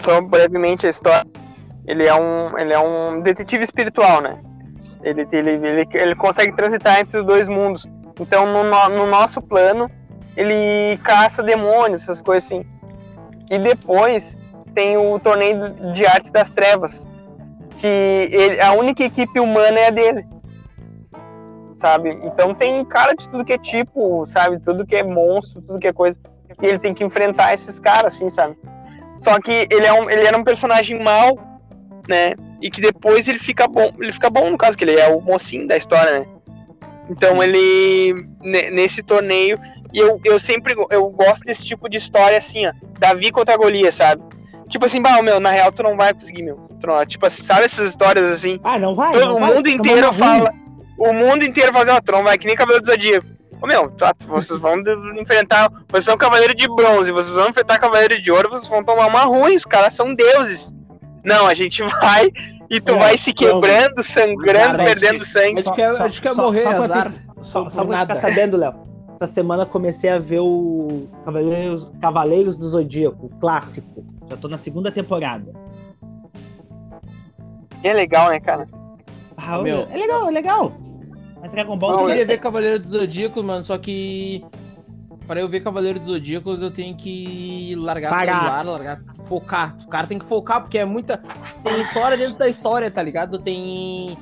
[0.03, 1.25] só brevemente a história.
[1.88, 4.41] Ele é um, ele é um detetive espiritual, né?
[5.03, 7.88] Ele, ele, ele, ele consegue transitar entre os dois mundos.
[8.19, 9.89] Então, no, no, no nosso plano,
[10.36, 12.65] ele caça demônios, essas coisas assim.
[13.49, 14.38] E depois
[14.73, 17.08] tem o torneio de artes das trevas,
[17.78, 20.25] que ele, a única equipe humana é a dele
[21.78, 22.17] sabe?
[22.23, 24.60] Então tem cara de tudo que é tipo, sabe?
[24.60, 26.17] Tudo que é monstro, tudo que é coisa.
[26.62, 28.58] E ele tem que enfrentar esses caras, assim, sabe?
[29.15, 31.38] Só que ele, é um, ele era um personagem mau,
[32.08, 32.34] né?
[32.62, 33.91] E que depois ele fica bom.
[33.99, 36.25] Ele fica bom, no caso, que ele é o mocinho da história, né?
[37.09, 38.13] Então ele.
[38.41, 39.59] ne- Nesse torneio.
[39.93, 42.73] E eu, eu sempre eu gosto desse tipo de história assim, ó.
[42.99, 44.21] Davi contra Golias, sabe?
[44.67, 46.57] Tipo assim, bah, meu, na real tu não vai conseguir, meu.
[46.81, 48.59] Tu não- tipo assim, sabe essas histórias assim?
[48.63, 49.13] Ah, não vai.
[49.13, 50.51] Todo não o vai, mundo tá inteiro fala.
[50.97, 53.27] O mundo inteiro fala, ó, Tron, vai que nem cabelo do Zodíaco.
[53.61, 54.75] Ô meu, tá, vocês vão
[55.19, 55.71] enfrentar.
[55.89, 59.21] Vocês são cavaleiro de bronze, vocês vão enfrentar cavaleiro de ouro, vocês vão tomar uma
[59.23, 60.73] ruim, os caras são deuses.
[61.23, 62.29] Não, a gente vai
[62.69, 65.60] e tu É, vai se quebrando, sangrando, Cara, perdendo sangue.
[65.60, 67.12] Acho que é, acho que é morrer, só azar.
[67.12, 68.73] ter- Só, só pra ficar sabendo, Léo.
[69.19, 74.04] Essa semana eu comecei a ver o Cavaleiros, Cavaleiros do Zodíaco, o clássico.
[74.30, 75.54] Já tô na segunda temporada.
[77.84, 78.67] É legal, né, cara?
[79.38, 79.88] Ah, Meu.
[79.91, 80.73] É legal, é legal.
[81.41, 84.43] Mas Dragon Ball Eu queria ver Cavaleiro dos Zodíacos, mano, só que.
[85.27, 88.33] Pra eu ver Cavaleiro dos Zodíacos, eu tenho que largar o Parar.
[88.33, 89.01] celular, largar.
[89.25, 89.75] Focar.
[89.83, 91.19] O cara tem que focar, porque é muita.
[91.63, 93.39] Tem história dentro da história, tá ligado?
[93.39, 94.15] Tem.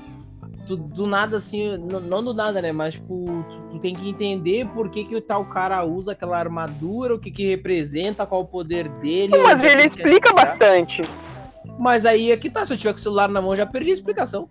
[0.66, 2.72] Tu, do nada, assim, não do nada, né?
[2.72, 6.40] Mas, tipo, tu, tu tem que entender por que, que o tal cara usa aquela
[6.40, 9.38] armadura, o que que representa, qual o poder dele.
[9.44, 11.02] Mas é ele que explica bastante.
[11.78, 13.90] Mas aí é que tá, se eu tiver com o celular na mão, já perdi
[13.90, 14.48] a explicação.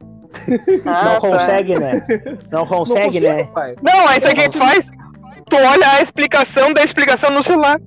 [0.85, 1.21] Ah, Não tá.
[1.21, 2.07] consegue, né?
[2.51, 3.35] Não consegue, Não né?
[3.37, 3.77] consigo, pai.
[3.83, 4.91] Não, aí sabe o que tu faz?
[5.53, 7.79] Tu olha a explicação da explicação no celular.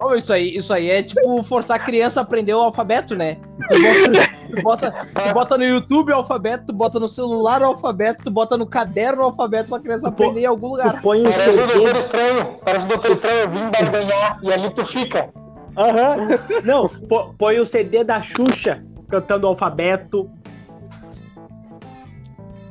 [0.00, 3.36] Mano, isso- aí, isso aí é tipo forçar a criança a aprender o alfabeto, né?
[3.68, 4.26] Tu bota,
[4.56, 8.30] tu bota, tu bota no YouTube o alfabeto, tu bota no celular o alfabeto, tu
[8.30, 11.00] bota no caderno o alfabeto pra criança Tu pô- aprender em algum lugar.
[11.00, 11.96] Põe Parece o Doutor.
[11.96, 12.56] Estranho.
[12.64, 15.30] Parece o Doutor Estranho vindo barganhar e ali tu fica.
[15.76, 16.16] Aham.
[16.64, 20.28] Não, pô- põe o CD da Xuxa cantando o alfabeto.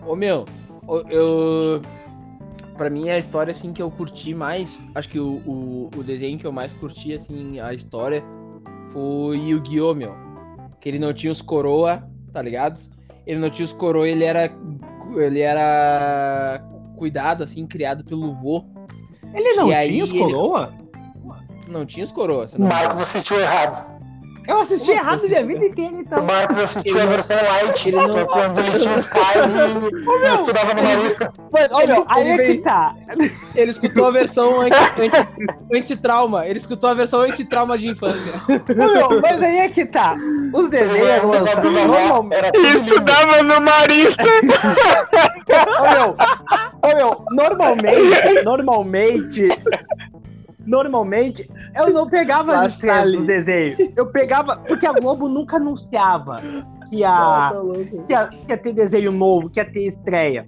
[0.10, 0.44] Ô meu,
[1.12, 1.82] eu.
[2.76, 6.40] Pra mim a história assim que eu curti mais, acho que o, o, o desenho
[6.40, 8.24] que eu mais curti, assim, a história,
[8.92, 9.94] foi Yu-Gi-Oh!
[9.94, 10.16] meu.
[10.80, 12.02] Que ele não tinha os coroa,
[12.34, 12.80] tá ligado?
[13.28, 14.52] Ele não tinha os coroa, ele era.
[15.16, 16.64] Ele era
[16.98, 18.64] cuidado, assim, criado pelo vô.
[19.34, 20.74] Ele não E tinha os ele- coroa?
[21.68, 23.99] Não tinha os coroa, Marcos assistiu errado.
[24.50, 25.28] Eu assisti Como errado assim?
[25.30, 26.24] minha vida inteira, O então.
[26.24, 29.58] Marcos assistiu Ele a versão light, ele não- é quando ele tinha os pais e,
[29.60, 31.32] e estudava numa lista.
[31.52, 32.96] Mas, olha, Ele- aí ele é que tá.
[33.56, 35.28] Ele escutou a versão anti- anti-
[35.74, 36.48] anti-trauma.
[36.48, 38.34] ele escutou a versão anti-trauma de infância.
[38.76, 40.18] Meu, mas aí é que tá.
[40.54, 42.58] Os desenhos Ele lançados normalmente.
[42.76, 44.24] estudava no Marista.
[45.80, 46.16] Ô, meu,
[46.84, 49.48] ô, meu, normalmente, normalmente,
[50.66, 53.92] normalmente, eu não pegava as do desenho.
[53.96, 56.42] Eu pegava, porque a Globo nunca anunciava
[56.90, 57.52] que ia,
[58.06, 60.46] que ia, que ia ter desenho novo, que ia ter estreia.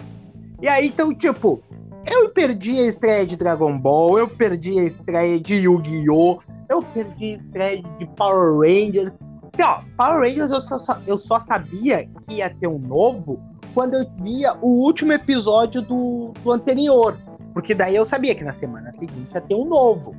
[0.62, 1.62] E aí, então, tipo,
[2.06, 7.34] eu perdi a estreia de Dragon Ball, eu perdi a estreia de Yu-Gi-Oh!, eu perdi
[7.34, 9.17] a estreia de Power Rangers.
[9.54, 13.39] Assim, ó, Power Rangers eu só, eu só sabia que ia ter um novo
[13.74, 17.17] quando eu via o último episódio do, do anterior.
[17.53, 20.15] Porque daí eu sabia que na semana seguinte ia ter um novo.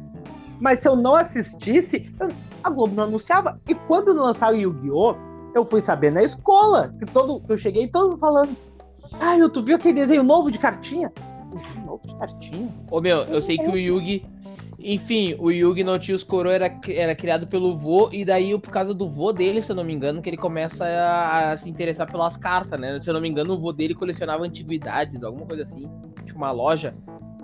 [0.60, 2.14] Mas se eu não assistisse,
[2.62, 3.60] a Globo não anunciava.
[3.68, 5.14] E quando lançaram Yu-Gi-Oh!,
[5.54, 6.94] eu fui saber na escola.
[6.98, 8.56] Que todo, eu cheguei todo mundo falando.
[9.20, 11.12] Ah, tu viu aquele desenho novo de cartinha?
[11.52, 12.68] Desenho Novo de cartinha?
[12.90, 14.24] Ô meu, eu sei que o Yugi.
[14.78, 18.70] Enfim, o Yugi não tinha os coroa, era, era criado pelo vô, e daí, por
[18.70, 21.70] causa do vô dele, se eu não me engano, que ele começa a, a se
[21.70, 22.98] interessar pelas cartas, né?
[22.98, 25.88] Se eu não me engano, o vô dele colecionava antiguidades, alguma coisa assim.
[26.24, 26.94] Tinha uma loja.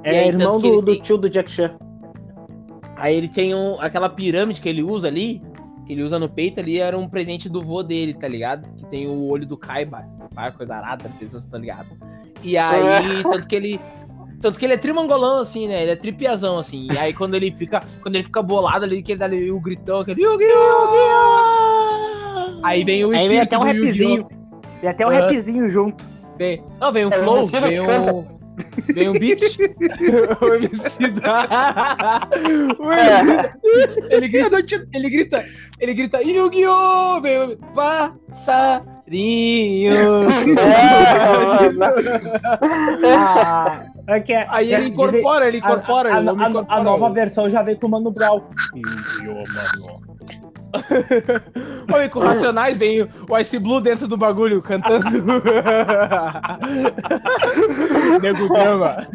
[0.04, 1.76] É aí, irmão do, do tem- tio do Jack Chan.
[2.96, 5.40] Aí ele tem um, aquela pirâmide que ele usa ali,
[5.86, 8.68] que ele usa no peito ali, era um presente do vô dele, tá ligado?
[8.76, 10.04] Que tem o olho do Kaiba.
[10.34, 11.96] Kaiba é coisa arada, não sei se vocês estão ligados.
[12.42, 13.80] E aí, tanto que ele.
[14.40, 15.82] Tanto que ele é trimangolão, assim, né?
[15.82, 16.86] Ele é tripiazão, assim.
[16.92, 17.82] E aí quando ele fica.
[18.02, 20.22] Quando ele fica bolado ali, que ele dá ali o gritão, aquele!
[22.62, 24.28] Aí vem o Aí vem até um rapzinho.
[24.80, 25.20] Vem até um Aham.
[25.20, 26.06] rapzinho junto.
[26.36, 28.37] Vem, não, vem um É o flow, vem que um.
[28.92, 29.40] Vem um beat.
[30.40, 32.20] o MC da.
[32.78, 33.54] O MC
[34.10, 34.56] Ele grita,
[34.94, 35.44] ele grita,
[35.80, 37.20] ele grita, Yu-Gi-Oh!
[37.20, 38.88] Vem o passarinho.
[43.04, 46.08] Ah, é que é- Aí ele incorpora, ele a- incorpora.
[46.14, 48.38] a, ele a- não a- incorpora a nova versão já veio com o Mano Brown.
[51.94, 55.02] Oi, com Racionais vem o- Ice Blue dentro do bagulho cantando.
[58.20, 59.06] Nego drama.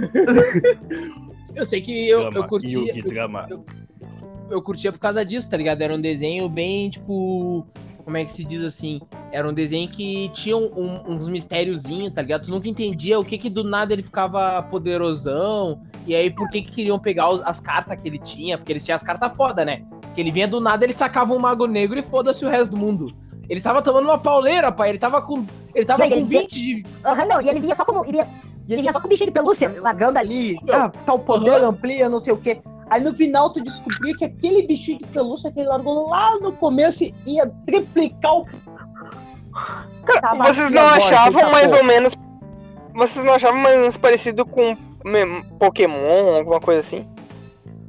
[1.56, 2.80] Eu sei que eu, eu curtia.
[3.50, 3.66] Eu,
[4.50, 5.82] eu curtia por causa disso, tá ligado?
[5.82, 7.66] Era um desenho bem, tipo.
[8.04, 9.00] Como é que se diz assim?
[9.32, 12.44] Era um desenho que tinha um- uns mistériozinhos, tá ligado?
[12.44, 15.82] Tu nunca entendia o que que do nada ele ficava poderosão.
[16.06, 18.58] E aí, por que que queriam pegar os- as cartas que ele tinha?
[18.58, 19.84] Porque ele tinha as cartas foda, né?
[20.14, 22.78] Que ele vinha do nada, ele sacava um mago negro e foda-se o resto do
[22.78, 23.14] mundo.
[23.50, 24.90] Ele tava tomando uma pauleira, pai.
[24.90, 25.46] Ele tava com.
[25.76, 26.86] Ele tava Não, com ele- 20 de.
[27.06, 28.04] Aham, não, e ele vinha só como.
[28.06, 28.30] Ele vinha,
[28.70, 29.74] ele vinha só com bichinho de pelúcia.
[29.78, 32.62] Largando ali, ah, tá o poder amplia, não sei o quê.
[32.90, 36.54] Aí no final tu descobria que aquele bichinho de pelúcia que ele largou lá no
[36.54, 38.46] começo ia triplicar o.
[40.22, 42.14] Tava Vocês aqui não agora, achavam a mais ou menos.
[42.96, 44.76] Vocês não achavam mais ou menos parecido com
[45.60, 47.08] Pokémon, alguma coisa assim?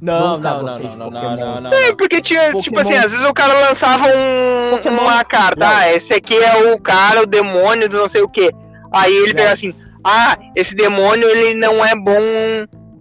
[0.05, 1.35] Não, não, não, não, de não, não, Pokémon.
[1.37, 2.79] não, não, É, porque tinha, tipo Pokémon.
[2.81, 5.01] assim, às vezes o cara lançava um, Pokémon.
[5.01, 5.75] uma carta, Não.
[5.75, 8.51] ah, esse aqui é o cara, o demônio do não sei o que.
[8.91, 12.19] Aí ele pega assim, ah, esse demônio ele não é bom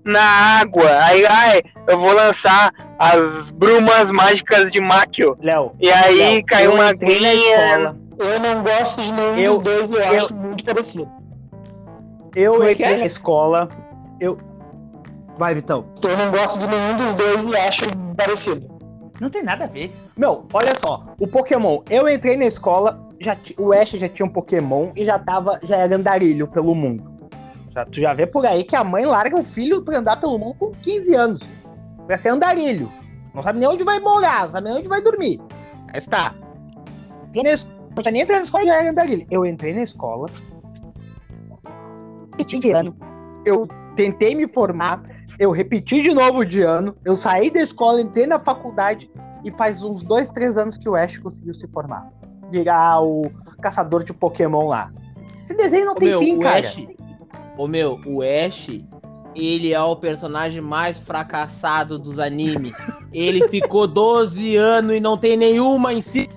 [0.05, 0.23] na
[0.61, 0.89] água.
[1.05, 5.37] Aí, ai, eu vou lançar as brumas mágicas de Makio.
[5.43, 7.97] Léo, E aí Léo, caiu uma escola.
[8.19, 11.09] Eu não gosto de nenhum Eu- dos dois eu, eu- acho muito parecido.
[12.35, 12.97] Eu é entrei é?
[12.99, 13.69] na escola.
[14.21, 14.39] Eu.
[15.39, 15.87] Vai, Vitão.
[16.03, 17.85] Eu não gosto de nenhum dos dois e acho
[18.17, 18.69] parecido.
[19.21, 19.93] Não tem nada a ver.
[20.17, 21.05] Meu, olha só.
[21.19, 21.81] O Pokémon.
[21.91, 25.59] Eu entrei na escola, já ti- o Ash já tinha um Pokémon e já tava,
[25.63, 27.13] já era andarilho pelo mundo.
[27.71, 30.39] Já, tu já vê por aí que a mãe larga o filho pra andar pelo
[30.39, 31.41] mundo com 15 anos.
[32.07, 32.91] Pra ser andarilho.
[33.35, 35.41] Não sabe nem onde vai morar, não sabe nem onde vai dormir.
[35.93, 36.33] Aí está.
[37.29, 37.67] Entrei na es-
[37.97, 39.27] Não tinha nem entrado na escola e já era andarilho.
[39.31, 40.29] Eu entrei na escola,
[43.47, 45.01] eu tentei me formar,
[45.39, 49.11] eu repeti de novo de ano, eu saí da escola, entrei na faculdade
[49.45, 52.09] e faz uns dois, três anos que o Ash conseguiu se formar.
[52.51, 53.23] Virar o
[53.61, 54.91] caçador de Pokémon lá.
[55.43, 56.61] Esse desenho não Ô, tem meu, fim, o cara.
[56.61, 56.79] Ash,
[57.59, 58.69] ô meu, o Ash,
[59.35, 62.75] ele é o personagem mais fracassado dos animes.
[63.13, 66.31] ele ficou 12 anos e não tem nenhuma em si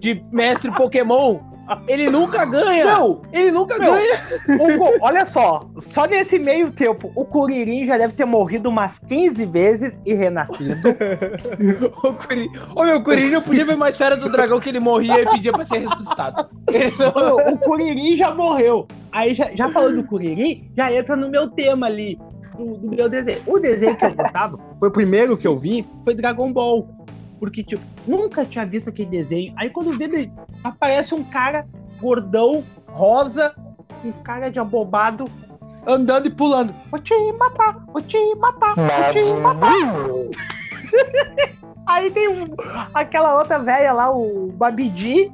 [0.00, 1.40] de mestre Pokémon.
[1.86, 2.84] Ele nunca ganha!
[2.84, 3.92] Não, Ele nunca Meu.
[3.92, 4.14] ganha!
[4.60, 9.46] o olha só, só nesse meio tempo, o Kuririn já deve ter morrido umas 15
[9.46, 10.88] vezes e renascido.
[12.02, 12.48] O Curi...
[12.74, 15.26] Ô meu, o Kuririn não podia ver mais fera do dragão que ele morria e
[15.26, 16.48] pedia pra ser ressuscitado.
[17.14, 18.86] o, o Kuririn já morreu.
[19.12, 22.18] Aí, já, já falando do Kuririn, já entra no meu tema ali,
[22.56, 23.40] do, do meu desenho.
[23.46, 26.97] O desenho que eu gostava, foi o primeiro que eu vi, foi Dragon Ball.
[27.38, 29.54] Porque, tipo, nunca tinha visto aquele desenho.
[29.56, 30.30] Aí quando vê,
[30.64, 31.66] aparece um cara
[32.00, 33.54] gordão, rosa,
[34.04, 35.26] um cara de abobado,
[35.86, 36.74] andando e pulando.
[36.90, 39.70] Vou te matar, vou te matar, vou te matar.
[41.86, 42.44] Aí tem um-
[42.92, 45.32] aquela outra velha lá, o Babidi.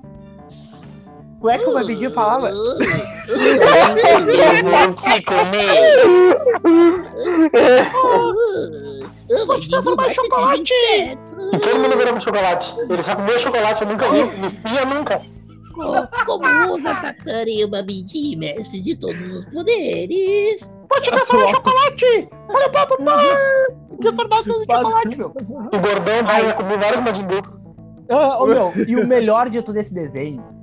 [1.45, 2.49] Como é que o Babidi falava?
[2.49, 2.65] Eu
[4.65, 6.01] vou te comer.
[9.29, 10.73] Eu vou te transformar em chocolate!
[10.73, 12.75] E todo mundo virou com chocolate.
[12.89, 14.23] Ele só comeu chocolate, eu nunca vi.
[14.39, 15.21] Me espia nunca.
[16.25, 20.73] Como usa Tatari o Babidi, mestre de todos os poderes?
[20.89, 22.29] Vou te transformar em chocolate!
[22.49, 23.27] Olha pra papai!
[24.01, 25.29] Transformar tudo em chocolate, meu.
[25.29, 27.43] O gordão vai comer vários Majimbu.
[28.11, 28.73] Ah, ô, meu.
[28.89, 30.54] E o melhor de todo esse desenho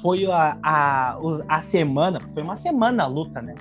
[0.00, 3.54] foi a, a, a semana, foi uma semana a luta, né?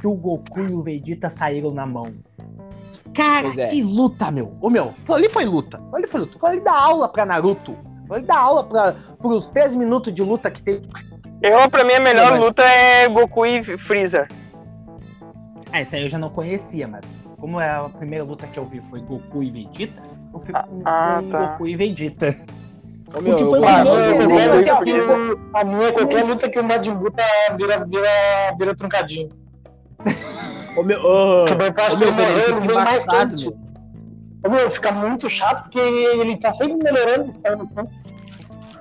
[0.00, 2.12] Que o Goku e o Vegeta saíram na mão.
[3.14, 3.66] Cara, é.
[3.66, 4.56] que luta, meu.
[4.60, 5.80] Ô, meu, ali foi luta.
[5.94, 6.38] Ali foi luta.
[6.46, 7.76] Ali dá aula pra Naruto.
[8.10, 10.82] Ali dá aula pra, pros 3 minutos de luta que tem.
[11.42, 14.28] Eu, pra mim, a melhor Mas- luta é Goku e Freezer.
[15.72, 17.00] Ah, essa aí eu já não conhecia, mas
[17.38, 20.02] como é a primeira luta que eu vi foi Goku e Vegeta,
[20.32, 21.46] eu fico com, Ah, com tá.
[21.46, 22.36] Goku e Vegeta.
[23.14, 24.30] Ô, meu, que foi o Ah, primeiro eu- desenho
[24.76, 27.22] eu- que eu- eu- eu- A minha é qualquer luta que o Majimbu tá
[27.56, 28.08] vira, vira,
[28.58, 29.28] vira truncadinho.
[30.76, 33.52] Ô, meu, ô, meu, morreu, fica ele vem mais meu.
[34.44, 37.90] Ô, meu, fica muito chato porque ele tá sempre melhorando esse cara no campo.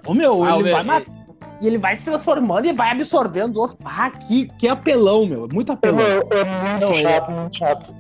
[0.06, 1.12] Ô meu, Ah, ele o meu, vai matar.
[1.62, 3.78] e ele vai se transformando e vai absorvendo o outro.
[3.84, 5.46] Ah, que, que apelão, meu.
[5.46, 5.98] É muito apelão.
[5.98, 7.94] Meu, é muito Não, chato, muito chato.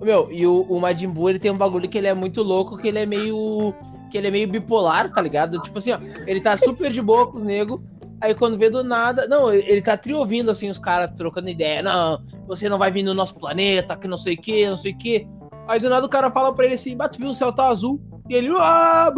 [0.00, 2.78] Meu, e o, o Majin Buu, ele tem um bagulho que ele é muito louco,
[2.78, 3.74] que ele é meio.
[4.08, 5.60] Que ele é meio bipolar, tá ligado?
[5.62, 7.80] Tipo assim, ó, ele tá super de boa com os negros.
[8.20, 9.28] Aí quando vê do nada.
[9.28, 11.82] Não, ele tá tri ouvindo assim, os caras trocando ideia.
[11.82, 14.92] Não, você não vai vir no nosso planeta, que não sei o que, não sei
[14.92, 15.26] o que.
[15.68, 18.00] Aí do nada o cara fala pra ele assim: bate, viu, o céu tá azul.
[18.28, 18.50] E ele.
[18.58, 19.12] Ah,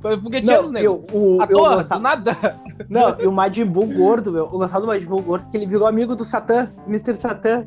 [0.00, 1.00] Foi fogueteando os Não, negros.
[1.12, 2.56] eu, o, À eu toa, gostava- do nada.
[2.88, 4.44] Não, e o Majin Buu gordo, meu.
[4.44, 7.14] Eu gostava do Majin Buu gordo, que ele virou amigo do Satã, Mr.
[7.16, 7.64] Satã.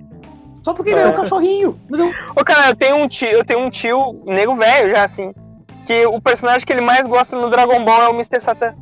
[0.63, 1.80] Só porque ele é um cachorrinho.
[1.89, 5.05] Mas eu, Ô, cara, eu tenho um tio, eu tenho um tio, nego velho já,
[5.05, 5.32] assim,
[5.89, 8.39] que o personagem que ele mais gosta no Dragon Ball é o Mr.
[8.39, 8.75] Satan.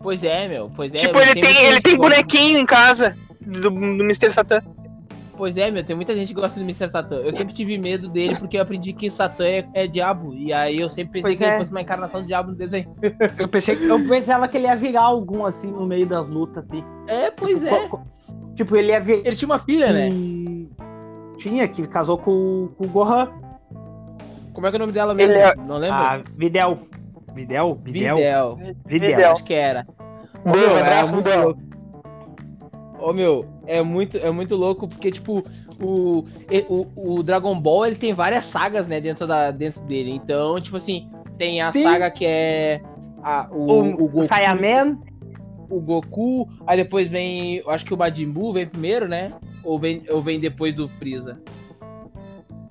[0.00, 0.70] Pois é, meu.
[0.74, 0.96] Pois é.
[0.96, 4.32] tipo, ele tem, ele tem que gosta- bonequinho em casa do, do Mr.
[4.32, 4.62] Satan.
[5.36, 6.88] Pois é, meu, tem muita gente que gosta do Mr.
[6.88, 7.16] Satan.
[7.16, 10.32] Eu sempre tive medo dele porque eu aprendi que Satan é, é diabo.
[10.32, 11.48] E aí eu sempre pensei Pois que é.
[11.48, 12.96] ele fosse uma encarnação do diabo no desenho.
[13.38, 16.82] eu, pensei, eu pensava que ele ia virar algum assim no meio das lutas, assim.
[17.06, 17.80] É, pois é.
[17.86, 18.06] Co- co-
[18.54, 19.20] Tipo, ele ia vir.
[19.26, 20.08] Ele tinha uma filha, né?
[21.36, 23.28] Tinha, que casou com, com o Gohan.
[24.56, 25.34] Como é que é o nome dela mesmo?
[25.34, 25.96] Ele é- Não lembro?
[25.96, 26.78] A Videl.
[27.34, 27.78] Videl?
[27.84, 28.14] Videl?
[28.16, 28.56] Videl.
[28.56, 29.10] Videl.
[29.10, 29.32] Videl.
[29.32, 29.86] Acho que era.
[30.42, 31.56] Beijo, Meu, abraço, muito Videl.
[32.98, 35.44] Ô meu, é muito, é muito louco porque, tipo,
[35.78, 36.24] o,
[36.70, 40.10] o, o Dragon Ball ele tem várias sagas, né, dentro, da, dentro dele.
[40.12, 41.82] Então, tipo assim, tem a Sim.
[41.82, 42.80] saga que é
[43.22, 44.98] a, o, O, o, Goku, Saiyaman.
[45.68, 49.30] o Goku, aí depois vem, eu acho que o Majin Buu vem primeiro, né?
[49.62, 51.38] Ou vem, ou vem depois do Freeza?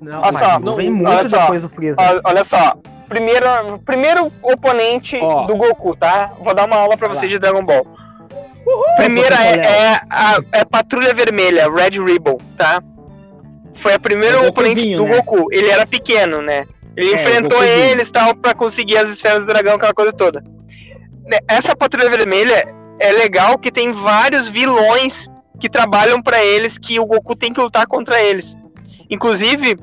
[0.06, 1.39] Não, Olha só, não vem muito olha só.
[1.41, 1.99] depois do Freeza.
[2.01, 2.74] Olha, olha só,
[3.10, 3.47] primeiro,
[3.86, 6.30] primeiro oponente do Goku, tá?
[6.39, 7.32] Vou dar uma aula pra Vai você lá.
[7.32, 7.86] de Dragon Ball.
[8.97, 12.82] Primeira Professor é, é a é Patrulha Vermelha, Red Ribbon, tá?
[13.76, 15.16] Foi a primeira O oponente do né?
[15.18, 15.47] Goku.
[15.51, 16.66] Ele era pequeno, né?
[16.95, 17.84] Ele É, enfrentou Gokuzinho.
[17.91, 20.41] eles tal pra conseguir as esferas do dragão, aquela coisa toda.
[21.26, 22.68] Né, Essa Patrulha Vermelha
[22.99, 25.28] é legal que tem vários vilões
[25.60, 28.58] que trabalham pra eles que o Goku tem que lutar contra eles.
[29.10, 29.78] Inclusive,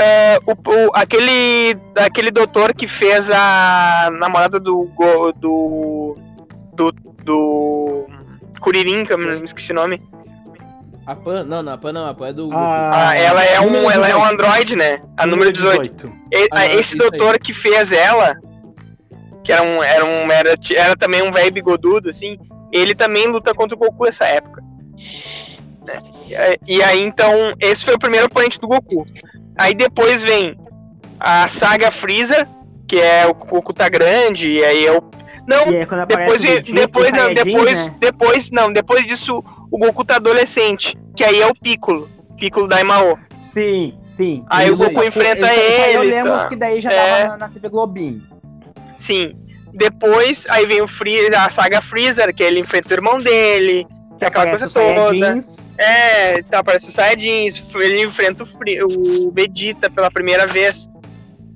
[0.00, 6.16] é, o, o- aquele, aquele doutor que fez a namorada do Go- do
[6.72, 6.92] do,
[7.24, 8.06] do
[8.60, 10.00] Kuririn, que eu me esqueci o nome.
[11.06, 11.44] A Pan?
[11.44, 12.56] Não, não, a Pan não, a Pan é do Goku.
[12.58, 14.32] Ah, ela é um, ela é um 18.
[14.32, 15.02] android, né?
[15.16, 16.06] A número 18.
[16.32, 18.34] E- Ah, não, esse doutor que fez ela,
[19.44, 22.38] que era um, era um, era, era também um velho bigodudo, assim,
[22.72, 24.62] ele também luta contra o Goku nessa época.
[26.38, 29.06] Aí- E aí, então, esse foi o primeiro oponente do Goku.
[29.60, 30.56] Aí depois vem
[31.18, 32.48] a saga Freezer,
[32.88, 35.02] que é o Goku tá grande, e aí é o.
[35.46, 37.94] Não, quando depois, depois, não, depois, né?
[37.98, 42.08] depois, não, depois disso o Goku tá adolescente, que aí é o Piccolo,
[42.38, 43.18] Piccolo Daimao.
[43.52, 44.44] Sim, sim.
[44.48, 44.88] Aí o Isso aí.
[44.94, 46.48] Goku enfrenta Esse- esse aí Eu ele, lembro tá?
[46.48, 47.06] que daí já É.
[47.22, 48.22] tava na, na TV Globinho.
[48.96, 49.36] Sim.
[49.74, 53.86] Depois, aí vem o Free, a saga Freezer, que ele enfrenta o irmão dele,
[54.18, 54.86] que é aquela coisa toda.
[55.08, 55.59] Saiyajins.
[55.82, 60.86] É, tá, aparece o Saiyajins, ele enfrenta o, Free, o Vegeta pela primeira vez,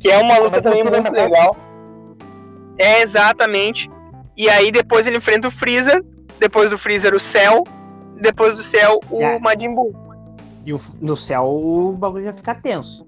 [0.01, 1.15] que é uma luta também muito lembrando?
[1.15, 1.57] legal.
[2.79, 3.91] É, exatamente.
[4.37, 6.03] E aí depois ele enfrenta o Freezer,
[6.41, 7.65] depois do Freezer o Cell,
[8.21, 9.39] depois do Cell o É.
[9.39, 9.95] Majin Buu.
[10.65, 13.07] E o- no céu o bagulho já fica tenso.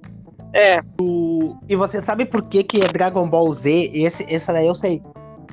[0.52, 0.80] É,
[1.68, 3.90] E você sabe por que, que é Dragon Ball Z?
[3.94, 5.02] Esse, esse daí eu sei.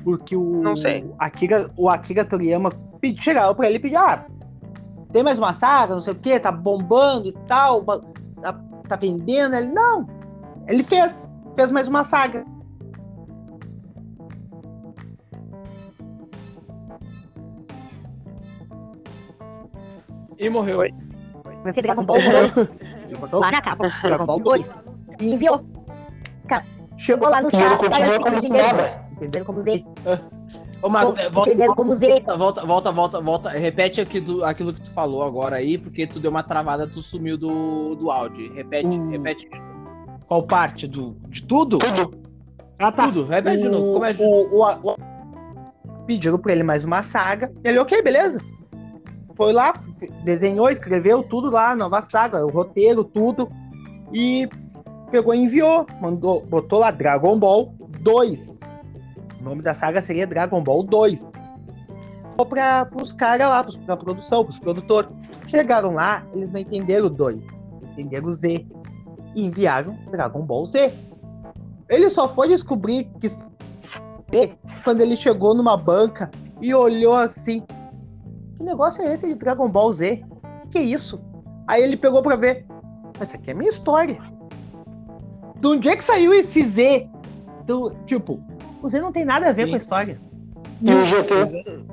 [0.02, 0.62] Porque o.
[0.62, 1.04] Não sei.
[1.18, 4.24] Akira, o Akira Toriyama pedi, chegava pra ele e pedia: ah,
[5.14, 9.54] tem mais uma saga, não sei o que, tá bombando e tal, tá, tá vendendo.
[9.54, 10.08] Ele, não.
[10.66, 11.12] Ele fez.
[11.54, 12.44] Fez mais uma saga.
[20.36, 20.80] E morreu.
[20.80, 20.92] Oi.
[21.62, 23.32] Vai ser Dragon Ball 2.
[23.34, 23.88] lá na capa.
[24.02, 24.74] Dragon Ball 2.
[25.20, 25.64] E enviou.
[26.96, 27.78] Chegou lá nos E ele caras.
[27.78, 29.06] continua como se nada.
[29.12, 29.84] Entenderam como Z.
[30.84, 32.20] Ô, Marcos, é, volta, como Z.
[32.36, 33.48] volta, volta, volta, volta.
[33.48, 37.00] Repete aqui do- aquilo que tu falou agora aí, porque tu deu uma travada, tu
[37.00, 38.52] sumiu do, do áudio.
[38.52, 39.08] Repete, Hum.
[39.08, 39.48] repete
[40.26, 41.78] Qual parte do, de tudo?
[41.78, 42.18] Tudo.
[42.78, 43.06] Ah, tá.
[43.06, 43.24] tudo.
[43.24, 43.88] Repete de novo.
[43.90, 47.50] o, Começa de o, o, o- pediram pra ele mais uma saga.
[47.64, 48.38] Ele, ok, beleza.
[49.36, 49.72] Foi lá,
[50.22, 53.50] desenhou, escreveu tudo lá, nova saga, o roteiro, tudo.
[54.12, 54.48] E
[55.10, 55.86] pegou e enviou.
[56.00, 58.53] Mandou, botou lá Dragon Ball 2.
[59.44, 61.30] O nome da saga seria Dragon Ball 2.
[62.38, 65.10] Ou para os caras lá, pros, pra produção, pros produtores.
[65.46, 67.46] Chegaram lá, eles não entenderam o 2.
[67.92, 68.66] Entenderam o Z.
[69.34, 70.94] E enviaram Dragon Ball Z.
[71.90, 73.30] Ele só foi descobrir que
[74.82, 76.30] quando ele chegou numa banca
[76.62, 77.62] e olhou assim.
[78.56, 80.24] Que negócio é esse de Dragon Ball Z?
[80.62, 81.22] Que, que é isso?
[81.66, 82.66] Aí ele pegou pra ver.
[83.20, 84.18] Isso aqui é minha história.
[85.60, 87.10] De onde é que saiu esse Z?
[87.66, 88.42] Do, tipo,
[88.84, 89.70] o Z não tem nada a ver Sim.
[89.70, 90.20] com a história.
[90.82, 91.84] E o GT?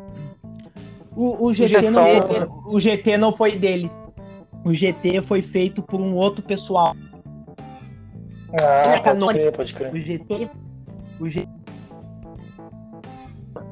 [1.16, 3.90] O, o, GT GT não, o GT não foi dele.
[4.66, 6.94] O GT foi feito por um outro pessoal.
[8.62, 9.94] Ah, pode crer, pode crer.
[9.94, 10.50] O GT.
[11.22, 11.50] O GT.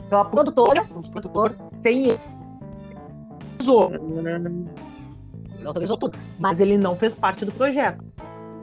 [0.10, 2.20] Pela produtora, o produtor Sem ele.
[3.62, 6.18] Usou, ele autorizou tudo.
[6.40, 8.02] mas ele não fez parte do projeto.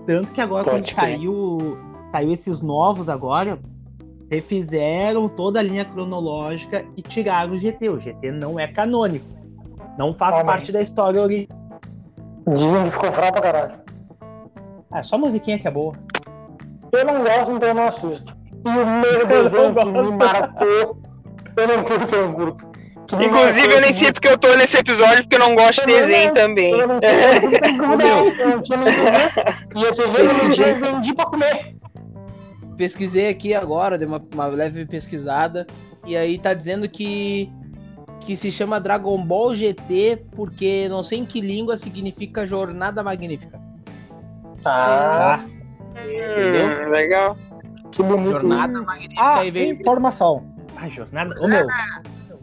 [0.06, 1.18] Tanto que agora, Pode quando crer.
[1.18, 1.78] saiu,
[2.10, 3.58] saiu esses novos agora,
[4.30, 7.88] refizeram toda a linha cronológica e tiraram o GT.
[7.90, 9.26] O GT não é canônico.
[9.98, 11.56] Não faz Ah, parte da história original.
[12.48, 13.74] Dizem que ficou fraco pra caralho.
[14.90, 15.94] Ah, só a musiquinha que é boa.
[16.92, 18.36] Eu não gosto, então eu não assisto.
[18.64, 21.02] E o meu Eu desenho que me marcou.
[21.56, 22.76] Eu não curto, eu não curto.
[23.06, 25.92] Que Inclusive, eu nem sei porque eu tô nesse episódio, porque eu não gosto de
[25.92, 26.70] Eu desenho não- também.
[26.72, 27.10] Eu não sei,
[28.42, 29.10] eu não tinha nem TV.
[29.76, 31.75] E a TV eu não tinha, vendi pra comer.
[32.76, 35.66] Pesquisei aqui agora, dei uma, uma leve pesquisada,
[36.04, 37.50] e aí tá dizendo que,
[38.20, 43.58] que se chama Dragon Ball GT porque não sei em que língua significa Jornada Magnífica.
[44.64, 45.44] Ah,
[45.98, 47.36] Hum, legal.
[47.90, 48.30] que bonito.
[48.40, 49.74] Jornada Magnífica Ah, aí veio.
[49.74, 50.44] informação.
[50.76, 51.34] Ah, jornada.
[51.42, 51.66] Ô meu,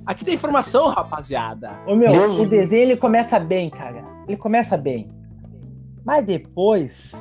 [0.06, 1.72] Aqui tem informação, rapaziada.
[1.88, 4.04] ô, meu Deus o desenho ele começa bem, cara.
[4.28, 5.10] Ele começa bem.
[6.04, 7.12] Mas depois.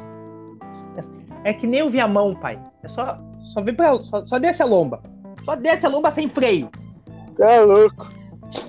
[1.45, 2.59] É, é que nem o Viamão, pai.
[2.82, 3.95] É só, só vem pra.
[4.01, 5.01] Só, só desce a lomba.
[5.45, 6.70] Só desce a lomba sem freio.
[7.36, 8.09] Tá louco.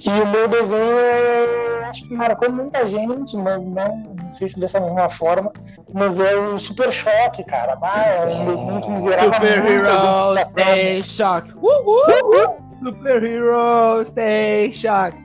[0.01, 4.59] E o meu desenho, é- acho que marcou muita gente, mas não, não sei se
[4.59, 5.51] dessa mesma forma.
[5.93, 7.77] Mas é o Super Choque, cara.
[7.81, 10.47] Ah, é um desenho que me gerava Super muita Hero.
[10.47, 11.53] Stay Shock.
[11.61, 12.55] Uhul!
[12.83, 15.17] Super Hero Stay Shock.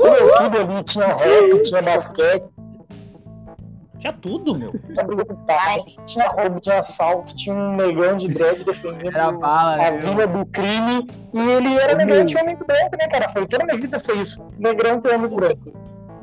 [0.00, 2.44] O meu tudo ali tinha rap, tinha basquete,
[4.12, 4.72] Tinha tudo, meu.
[6.04, 9.98] tinha roubo, tinha assalto, tinha um negão de dread defendendo Era bala, a né?
[9.98, 11.06] vila do crime.
[11.34, 12.24] E ele era Ô, negrão meu.
[12.24, 13.28] e tinha um amigo branco, né, cara?
[13.30, 14.46] Foi toda a minha vida foi isso.
[14.58, 15.72] Negrão tem um amigo branco.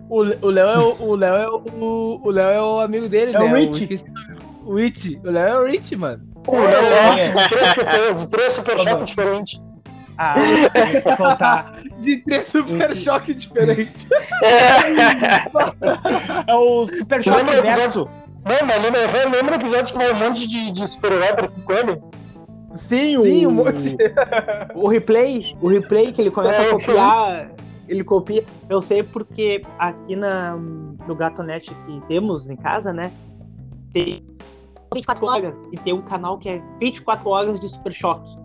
[0.10, 3.36] O o Léo é o, o Léo é o, o Léo é o amigo dele,
[3.36, 3.46] É né?
[3.46, 4.04] o Rich.
[4.66, 4.72] o.
[4.72, 5.20] O Rich.
[5.24, 6.24] O Léo é o Rich, mano.
[6.44, 7.16] Pô, É.
[7.16, 9.64] né, de três pessoas, de três super choques diferentes.
[10.18, 10.36] Ah,
[11.04, 11.82] vou contar.
[12.00, 14.06] De três super choque diferentes.
[16.48, 18.06] É o Super Choque Lembra episódio?
[18.46, 21.74] Não, mas lembra, lembra o episódio que vai um monte de, de super-herói parecido com
[21.74, 22.02] ele?
[22.76, 23.96] Sim, o, Sim, um monte.
[24.76, 27.52] o replay, o replay que ele começa É, a copiar,
[27.88, 28.44] ele copia.
[28.70, 33.12] Eu sei porque aqui na, no Gatonet que temos em casa, né?
[33.94, 34.26] Tem
[34.94, 38.43] 24 horas e tem um canal que é 24 horas de Super Choque.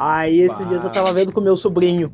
[0.00, 0.64] Aí esses Bah.
[0.64, 2.10] dias eu tava vendo com meu sobrinho.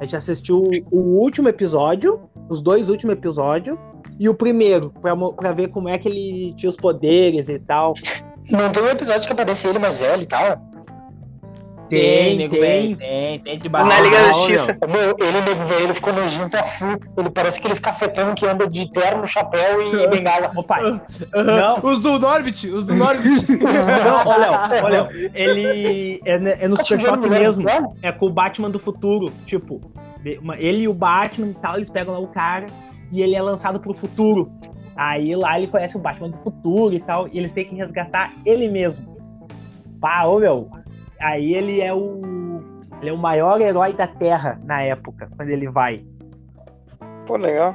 [0.00, 3.78] A gente assistiu o último episódio, os dois últimos episódios,
[4.18, 7.94] e o primeiro, pra, pra ver como é que ele tinha os poderes e tal.
[8.50, 10.60] Não tem um episódio que aparece ele mais velho e tal?
[11.90, 12.60] Tem, nego tem.
[12.60, 14.00] velho, tem, tem de Na barra.
[14.00, 14.78] Liga da Justiça.
[14.88, 16.98] Meu, ele, nego velho, ele ficou nojento a full.
[17.18, 20.52] Ele parece aqueles cafetão que anda de terno, chapéu e bengala.
[20.54, 21.00] Ô pai.
[21.34, 21.80] Não.
[21.82, 23.46] Os do Norbit, os do Norbit.
[23.50, 27.62] Não, olha, olha, ele é, ne- é no Tá Super no mesmo.
[27.62, 27.92] episódio?
[28.02, 29.32] É com o Batman do futuro.
[29.46, 29.80] Tipo,
[30.58, 32.66] ele e o Batman e tal, eles pegam lá o cara
[33.12, 34.50] e ele é lançado pro futuro.
[34.96, 38.32] Aí lá ele conhece o Batman do futuro e tal, e eles têm que resgatar
[38.44, 39.16] ele mesmo.
[40.00, 40.68] Pá, ô meu.
[41.20, 42.20] Aí ele é o.
[43.00, 46.04] Ele é o maior herói da Terra na época, quando ele vai.
[47.26, 47.74] Pô, legal.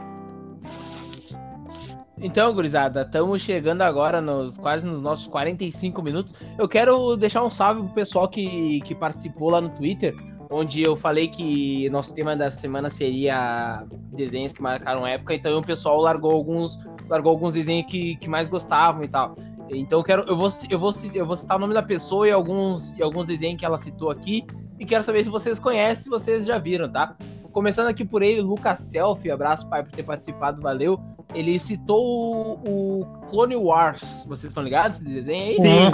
[2.17, 6.33] Então, gurizada, estamos chegando agora nos quase nos nossos 45 minutos.
[6.57, 10.15] Eu quero deixar um salve pro pessoal que, que participou lá no Twitter,
[10.49, 13.83] onde eu falei que nosso tema da semana seria
[14.13, 16.79] desenhos que marcaram época, então o pessoal largou alguns,
[17.09, 19.35] largou alguns desenhos que, que mais gostavam e tal.
[19.70, 22.32] Então eu quero, eu vou, eu vou, eu vou citar o nome da pessoa e
[22.32, 24.45] alguns, e alguns desenhos que ela citou aqui,
[24.80, 27.16] e quero saber se vocês conhecem, se vocês já viram, tá?
[27.51, 30.99] Começando aqui por ele, Lucas Selfie, abraço pai por ter participado, valeu.
[31.34, 34.26] Ele citou o, o Clone Wars.
[34.28, 35.55] Vocês estão ligados esse desenho aí?
[35.61, 35.91] Sim.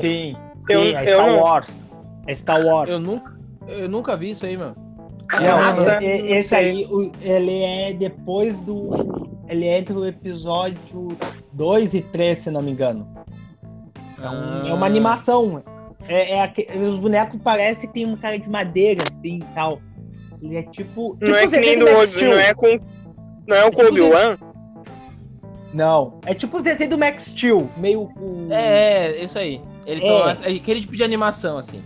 [0.00, 0.36] Sim,
[0.70, 1.80] Eu- sim, é eu Star não- Wars.
[2.26, 2.90] É Star Wars.
[2.92, 4.74] Eu nunca, eu nunca vi isso aí, meu.
[5.32, 6.88] Não, e- não esse aí,
[7.20, 9.38] ele é depois do.
[9.48, 11.08] Ele é entre o episódio
[11.52, 13.06] 2 e 3, se não me engano.
[14.22, 15.62] É, um- é uma animação.
[16.08, 19.80] É, é os bonecos parecem que tem um cara de madeira, assim e tal.
[20.42, 21.16] Ele é tipo.
[21.20, 22.30] Não tipo é que nem do Max Steel.
[22.32, 22.80] não é com.
[23.46, 24.36] Não é o tipo Obi-Wan?
[25.72, 28.48] Não, é tipo os desenhos do Max Steel, meio com.
[28.50, 29.60] É, é, isso aí.
[29.86, 30.06] Eles É.
[30.06, 31.82] são as- aquele tipo de animação, assim.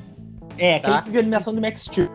[0.59, 0.99] É, aquele Tá.
[1.03, 2.09] tipo de animação do Max Steel.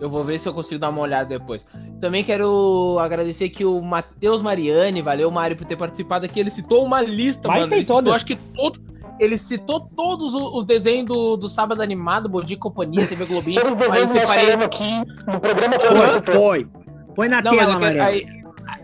[0.00, 1.66] Eu vou ver se eu consigo dar uma olhada depois.
[2.00, 6.38] Também quero agradecer aqui o Matheus Mariani, valeu, Mário, por ter participado aqui.
[6.38, 7.74] Ele citou uma lista, Vai, mano.
[7.74, 8.14] Ele citou, todas.
[8.14, 8.78] acho que todo.
[9.18, 13.24] Ele citou todos os os desenhos do, do Sábado Animado, Bom Dia e Companhia, TV
[13.24, 13.52] Globinho.
[13.60, 16.40] Tinha um Aí eu desenho que nós falamos aqui no programa que Foi, nós citamos.
[16.42, 16.66] foi.
[17.14, 18.02] Põe na Não, tela, eu quero- Mariano.
[18.08, 18.26] aí,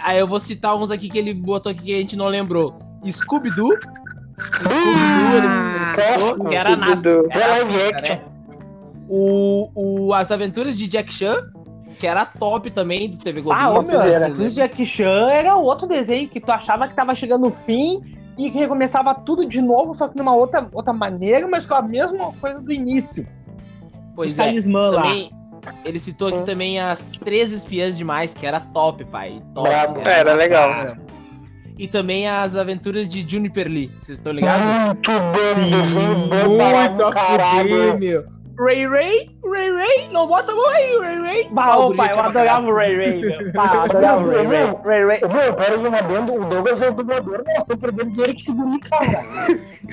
[0.00, 2.74] aí eu vou citar uns aqui que ele botou aqui que a gente não lembrou.
[3.06, 3.70] Scooby-Doo.
[4.34, 6.44] Scooby-Doo, citou, Clássico.
[6.48, 7.28] que era na Scooby-Doo.
[7.28, 8.18] Que é live action.
[9.08, 9.70] O,
[10.08, 11.36] o As Aventuras de Jack Chan,
[12.00, 13.64] que era top também do TV Globinho.
[13.66, 14.32] Ah, ô meu, lembram?
[14.32, 18.00] de Jack Chan era outro desenho que tu achava que tava chegando no fim
[18.36, 21.82] e que recomeçava tudo de novo, só que numa outra, outra maneira, mas com a
[21.82, 23.26] mesma coisa do início.
[24.14, 24.44] Pois Os é.
[24.44, 25.02] talismã lá.
[25.02, 25.30] Também,
[25.84, 29.42] ele citou aqui também as três espiãs demais, que era top, pai.
[29.54, 30.00] Top, Brabo.
[30.00, 30.68] Era legal.
[30.68, 30.98] cara.
[31.76, 33.90] E também as aventuras de Juniper Lee.
[33.98, 34.64] Vocês estão ligados?
[34.86, 38.24] Muito bom, desenho bom Muito caralho.
[38.56, 41.48] Ray Ray, Ray Ray, não bota a mão aí, Ray Ray.
[41.50, 43.22] Bah, Ah, o ô, pai, eu adorava o Ray Ray.
[43.54, 44.74] Bah, eu adorava o Ray Ray.
[44.84, 45.20] Ray Ray.
[45.24, 48.40] Ô, Meu, pera aí, adendo, o Douglas é o dublador, nós estamos perdendo dinheiro que
[48.42, 49.06] esse guri, cara.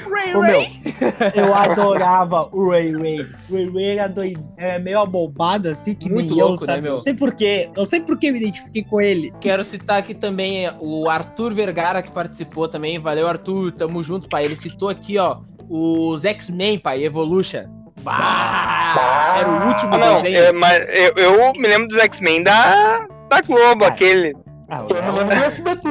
[0.09, 0.81] Ray Ô, Ray.
[0.83, 3.21] meu, eu adorava o Ray Ray.
[3.49, 4.39] O Ray Ray era doid...
[4.57, 6.81] é, meio abobado, assim, que Muito nem louco, eu, né, sabe?
[6.83, 6.93] meu?
[6.93, 7.69] Não sei porquê.
[7.77, 9.31] Não sei por que eu me identifiquei com ele.
[9.39, 12.99] Quero citar aqui também o Arthur Vergara, que participou também.
[12.99, 13.71] Valeu, Arthur.
[13.71, 14.45] Tamo junto, pai.
[14.45, 15.37] Ele citou aqui, ó,
[15.69, 17.80] os X-Men, pai, Evolution.
[18.03, 20.37] Bah, era o último Ah, não, desenho.
[20.37, 23.87] eu, mas eu, eu me lembro dos X-Men da, da Globo, Ah.
[23.87, 24.35] aquele.
[24.69, 25.87] Ah, Eu lembro do SBT.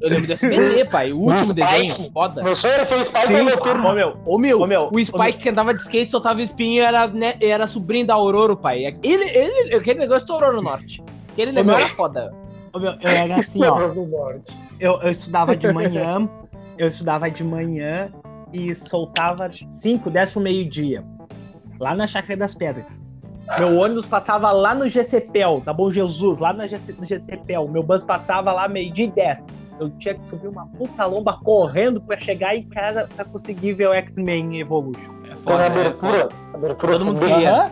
[0.00, 1.12] Eu lembro do SBT, pai.
[1.12, 1.60] O último Spike.
[1.66, 2.42] desenho, foda.
[2.42, 3.88] Meu sonho era ser o Spike no noturno.
[3.88, 6.82] Ô, meu, Ô meu, Ô, meu, o Spike ô, que andava de skate soltava espinho
[6.82, 8.84] era, né, era sobrinho da Aurora, pai.
[9.02, 11.02] Ele, ele, aquele negócio estourou no norte.
[11.32, 11.86] Aquele Ô, negócio meu.
[11.86, 12.34] era foda.
[12.74, 13.78] ô, meu, eu era assim, ó.
[14.78, 16.28] Eu, eu estudava de manhã,
[16.76, 18.10] eu estudava de manhã
[18.52, 21.02] e soltava 5, 10 pro meio-dia.
[21.84, 22.86] Lá na Chácara das Pedras.
[23.58, 27.68] Meu ônibus passava lá no GCPEL, da Bom Jesus, lá na GC, no GCPEL.
[27.68, 29.38] Meu bus passava lá meio-dia e 10.
[29.78, 33.88] Eu tinha que subir uma puta lomba correndo pra chegar em casa pra conseguir ver
[33.88, 35.12] o X-Men Evolution.
[35.24, 36.34] É Então, foda, na é abertura, foda.
[36.54, 37.50] abertura Todo mundo queria.
[37.52, 37.70] Aham.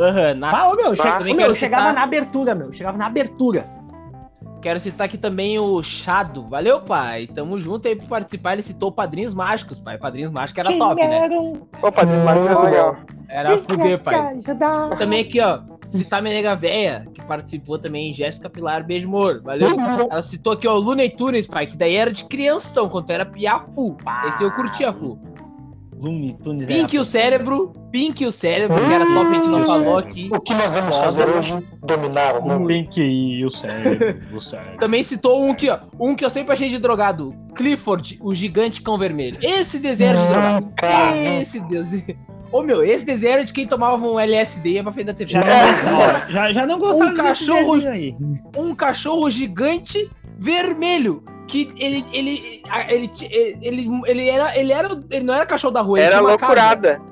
[0.00, 2.66] Aham, na- Ah, ô, meu, che- ô, meu, chegava citar- na abertura, meu.
[2.66, 3.64] eu Chegava na abertura.
[4.60, 6.48] Quero citar aqui também o Chado.
[6.48, 7.26] Valeu, pai.
[7.28, 8.54] Tamo junto aí pra participar.
[8.54, 9.98] Ele citou Padrinhos Mágicos, pai.
[9.98, 11.28] Padrinhos Mágicos era top, né?
[11.28, 12.96] Dinheiro Opa, Desmarques é legal.
[13.32, 14.38] Era que fuder, pai.
[14.38, 14.96] ajudar.
[14.98, 15.60] Também aqui, ó.
[15.88, 19.42] Citar minha nega véia, que participou também, Jéssica Pilar, beijo, amor.
[19.42, 19.68] Valeu.
[20.10, 23.26] Ela citou aqui, ó, o Looney Tunes, pai, que daí era de crianção, quando era
[23.26, 23.96] piafu.
[24.28, 25.18] Esse eu curtia, Flu.
[26.02, 29.46] Looney Tunes Pink e o cérebro, Pink e o cérebro, que era top, a gente
[29.48, 30.28] não falou aqui.
[30.32, 31.62] O que nós vamos fazer hoje?
[31.82, 32.66] Dominar o mundo.
[32.66, 34.78] Pink e o cérebro, o cérebro.
[34.78, 35.78] Também citou um aqui, ó.
[36.00, 37.34] Um que eu sempre achei de drogado.
[37.54, 39.38] Clifford, o gigante cão vermelho.
[39.40, 41.16] Esse desenho era de drogado.
[41.16, 42.32] Esse desenho.
[42.52, 45.14] Ô meu, esse desenho era de quem tomava um LSD e ia pra frente da
[45.14, 45.30] TV.
[45.32, 48.14] Já, não gostava, já, já não gostava Um cachorro- aí.
[48.56, 51.24] um cachorro gigante vermelho.
[51.48, 52.04] Que ele.
[52.12, 52.62] Ele.
[52.88, 54.58] Ele, ele, ele, ele era.
[54.58, 55.00] Ele era.
[55.10, 55.98] Ele não era cachorro da rua.
[55.98, 56.52] Ele Era tinha uma casa.
[56.52, 57.02] loucurada.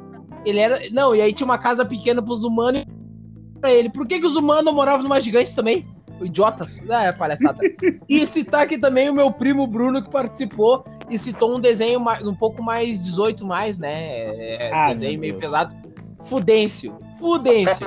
[0.44, 0.80] Ele era.
[0.92, 3.90] Não, e aí tinha uma casa pequena pros humanos e pra ele.
[3.90, 5.84] Por que, que os humanos moravam numa gigante também?
[6.24, 6.88] Idiotas.
[6.90, 7.58] É palhaçada.
[8.08, 12.26] e citar aqui também o meu primo Bruno que participou e citou um desenho mais,
[12.26, 13.92] um pouco mais 18 mais, né?
[13.94, 15.44] É, Ah, desenho meio Deus.
[15.44, 15.74] pesado.
[16.24, 16.98] Fudêncio.
[17.18, 17.86] Fudêncio.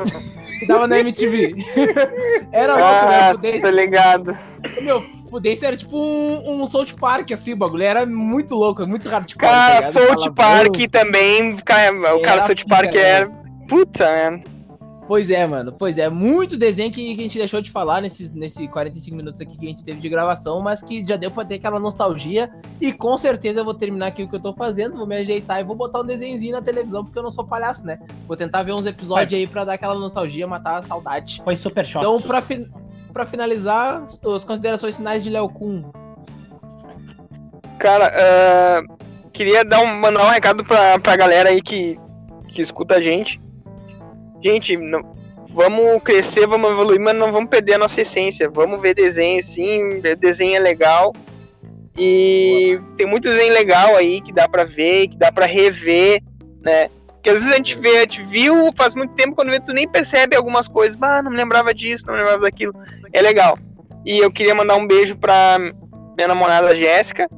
[0.59, 1.55] que tava na MTV.
[2.51, 3.19] era outro, né?
[3.29, 3.61] Ah, Fudêncio.
[3.61, 4.37] tô ligado.
[4.81, 7.83] Meu, Fudência era tipo um, um South Park, assim, o bagulho.
[7.83, 9.41] Era muito louco, muito hardcore.
[9.41, 10.21] tá Cara, ligado?
[10.21, 10.33] South.
[10.33, 11.55] Park também.
[11.57, 12.99] cara, O cara South Park né?
[13.01, 13.27] é.
[13.67, 14.43] Puta, né?
[15.13, 15.71] Pois é, mano.
[15.71, 16.09] Pois é.
[16.09, 19.63] Muito desenho que, que a gente deixou de falar nesses, nesse 45 minutos aqui que
[19.63, 22.49] a gente teve de gravação, mas que já deu pra ter aquela nostalgia.
[22.81, 25.59] E com certeza eu vou terminar aqui o que eu tô fazendo, vou me ajeitar
[25.59, 27.99] e vou botar um desenhozinho na televisão, porque eu não sou palhaço, né?
[28.27, 31.43] Vou tentar ver uns episódios aí pra dar aquela nostalgia, matar a saudade.
[31.43, 32.07] Foi super choque.
[32.07, 32.67] Então, pra, fi-
[33.13, 35.91] pra finalizar, as considerações finais de Léo Kun.
[37.77, 38.81] Cara, ah,
[39.31, 41.99] queria dar um, mandar um recado pra, pra galera aí que,
[42.47, 43.39] que escuta a gente.
[44.43, 45.15] Gente, não-
[45.53, 48.49] vamos crescer, vamos evoluir, mas não vamos perder a nossa essência.
[48.49, 51.13] Vamos ver desenho sim, desenho é legal.
[51.97, 56.21] E tem muito desenho legal aí que dá pra ver, que dá pra rever,
[56.61, 56.89] né?
[57.07, 59.71] Porque às vezes a gente vê, a gente viu faz muito tempo, quando vê, tu
[59.71, 60.95] nem percebe algumas coisas.
[60.95, 62.73] Bah, não me lembrava disso, não me lembrava daquilo.
[63.13, 63.57] É legal.
[64.05, 65.57] E eu queria mandar um beijo pra
[66.17, 67.29] minha namorada Jéssica,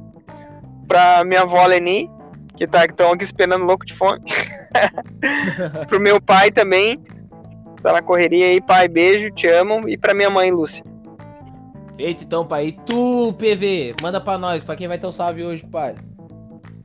[0.88, 2.10] pra minha avó Leni,
[2.56, 4.20] que tá estão aqui esperando louco de fome.
[5.88, 6.98] Pro meu pai também,
[7.82, 9.88] tá na correria aí, pai, beijo, te amo.
[9.88, 10.84] E pra minha mãe, Lúcia.
[11.96, 12.68] Feito então, pai.
[12.68, 15.94] E tu, PV, manda pra nós, pra quem vai ter o salve hoje, pai.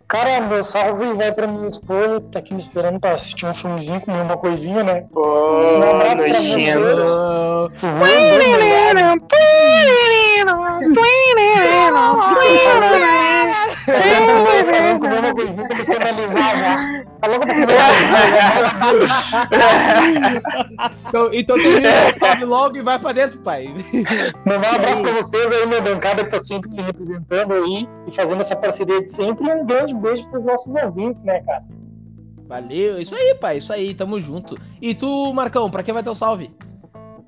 [0.08, 3.54] Cara, meu salve vai pra minha esposa, que tá aqui me esperando pra assistir um
[3.54, 5.06] filmezinho, comer uma coisinha, né?
[5.16, 6.72] Ô, Um abraço pra vocês.
[13.86, 16.76] Vamos comer uma coisinha pra você analisar já.
[17.22, 17.78] Tá louco pra comer
[21.08, 23.68] Então, então termina o salve logo e vai pra dentro, pai.
[24.46, 28.12] Mandar um abraço pra vocês aí, minha bancada que tá sempre me representando aí e
[28.12, 29.48] fazendo essa parceria de sempre.
[29.48, 31.64] E um grande beijo pros nossos ouvintes, né, cara?
[32.48, 34.58] Valeu, isso aí, pai, isso aí, tamo junto.
[34.82, 36.54] E tu, Marcão, pra quem vai ter o salve?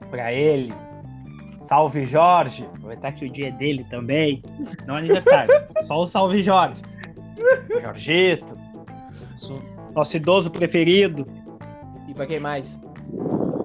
[0.09, 0.73] Pra ele.
[1.63, 2.65] Salve Jorge.
[2.75, 4.43] Aproveitar que o dia é dele também.
[4.85, 5.53] Não é aniversário.
[5.87, 6.81] só o salve Jorge.
[7.83, 8.57] Jorgito.
[9.95, 11.27] Nosso idoso preferido.
[12.07, 12.67] E pra quem mais?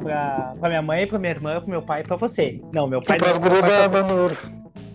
[0.02, 2.60] Pra, pra minha mãe, pra minha irmã, pro meu pai e pra você.
[2.72, 3.18] Não, meu pai.
[3.18, 4.36] pras não, gurias meu pai da foi- Dona Ouro.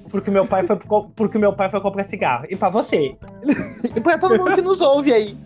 [0.10, 0.80] porque meu pai foi
[1.16, 2.46] porque meu pai foi comprar cigarro.
[2.50, 3.16] E pra você.
[3.96, 5.38] e pra todo mundo que nos ouve aí.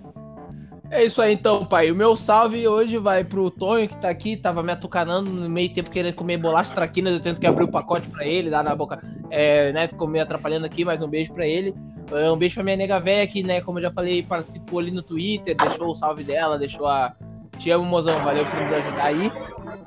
[0.90, 1.92] É isso aí então, pai.
[1.92, 5.72] O meu salve hoje vai pro Tonho, que tá aqui, tava me atucanando no meio
[5.74, 8.74] tempo querendo comer bolacha traquinas, eu tento que abrir o pacote pra ele, dar na
[8.74, 11.76] boca, é, né, ficou me atrapalhando aqui, mas um beijo pra ele.
[12.12, 14.92] É, Um beijo pra minha nega véia que, né, como eu já falei, participou ali
[14.92, 17.14] no Twitter, deixou o salve dela, deixou a...
[17.58, 19.32] Te amo, mozão, valeu por nos ajudar aí.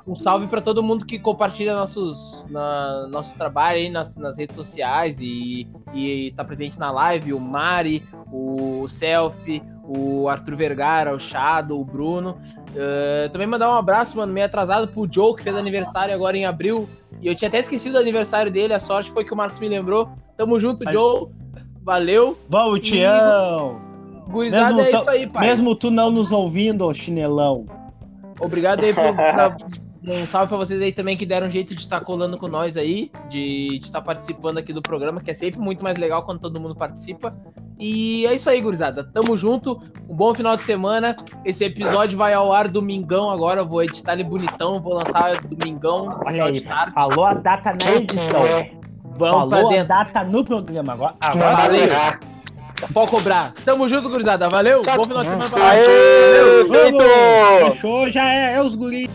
[0.07, 4.55] Um salve pra todo mundo que compartilha nossos, na, nossos trabalhos aí nas, nas redes
[4.55, 11.19] sociais e, e tá presente na live, o Mari, o Selfie, o Arthur Vergara, o
[11.19, 12.37] Shadow, o Bruno.
[12.75, 16.45] Eh, também mandar um abraço, mano, meio atrasado pro Joe, que fez aniversário agora em
[16.45, 16.89] abril.
[17.21, 19.67] E eu tinha até esquecido do aniversário dele, a sorte foi que o Marcos me
[19.67, 20.09] lembrou.
[20.35, 20.93] Tamo junto, Vai.
[20.93, 21.27] Joe.
[21.83, 22.37] Valeu.
[22.49, 23.79] Vamos, E- Tião.
[24.29, 25.47] Gurizada, Mesmo é tão- isso aí, pai.
[25.47, 27.65] Mesmo tu não nos ouvindo, ô chinelão.
[28.43, 29.13] Obrigado aí por.
[29.13, 29.57] pra-
[30.07, 32.75] um salve pra vocês aí também que deram um jeito de estar colando com nós
[32.77, 36.59] aí, de estar participando aqui do programa, que é sempre muito mais legal quando todo
[36.59, 37.35] mundo participa.
[37.79, 39.03] E é isso aí, gurizada.
[39.03, 39.79] Tamo junto.
[40.07, 41.15] Um bom final de semana.
[41.43, 43.61] Esse episódio vai ao ar domingão agora.
[43.61, 44.79] Eu vou editar ele bonitão.
[44.79, 46.19] Vou lançar domingão.
[46.23, 48.23] Olha aí, falou a data na edição.
[49.03, 49.87] Vamos pra Falou a dentro.
[49.87, 50.93] data no programa.
[50.93, 51.87] Agora, agora valeu.
[52.93, 53.51] Pode cobrar.
[53.51, 54.49] Tamo junto, gurizada.
[54.49, 54.81] Valeu.
[54.81, 55.69] Tchau, Bom final de semana pra.
[55.69, 56.79] Aê, Vamos!
[56.79, 57.71] feito!
[57.73, 59.09] Fechou, já é, é os guris.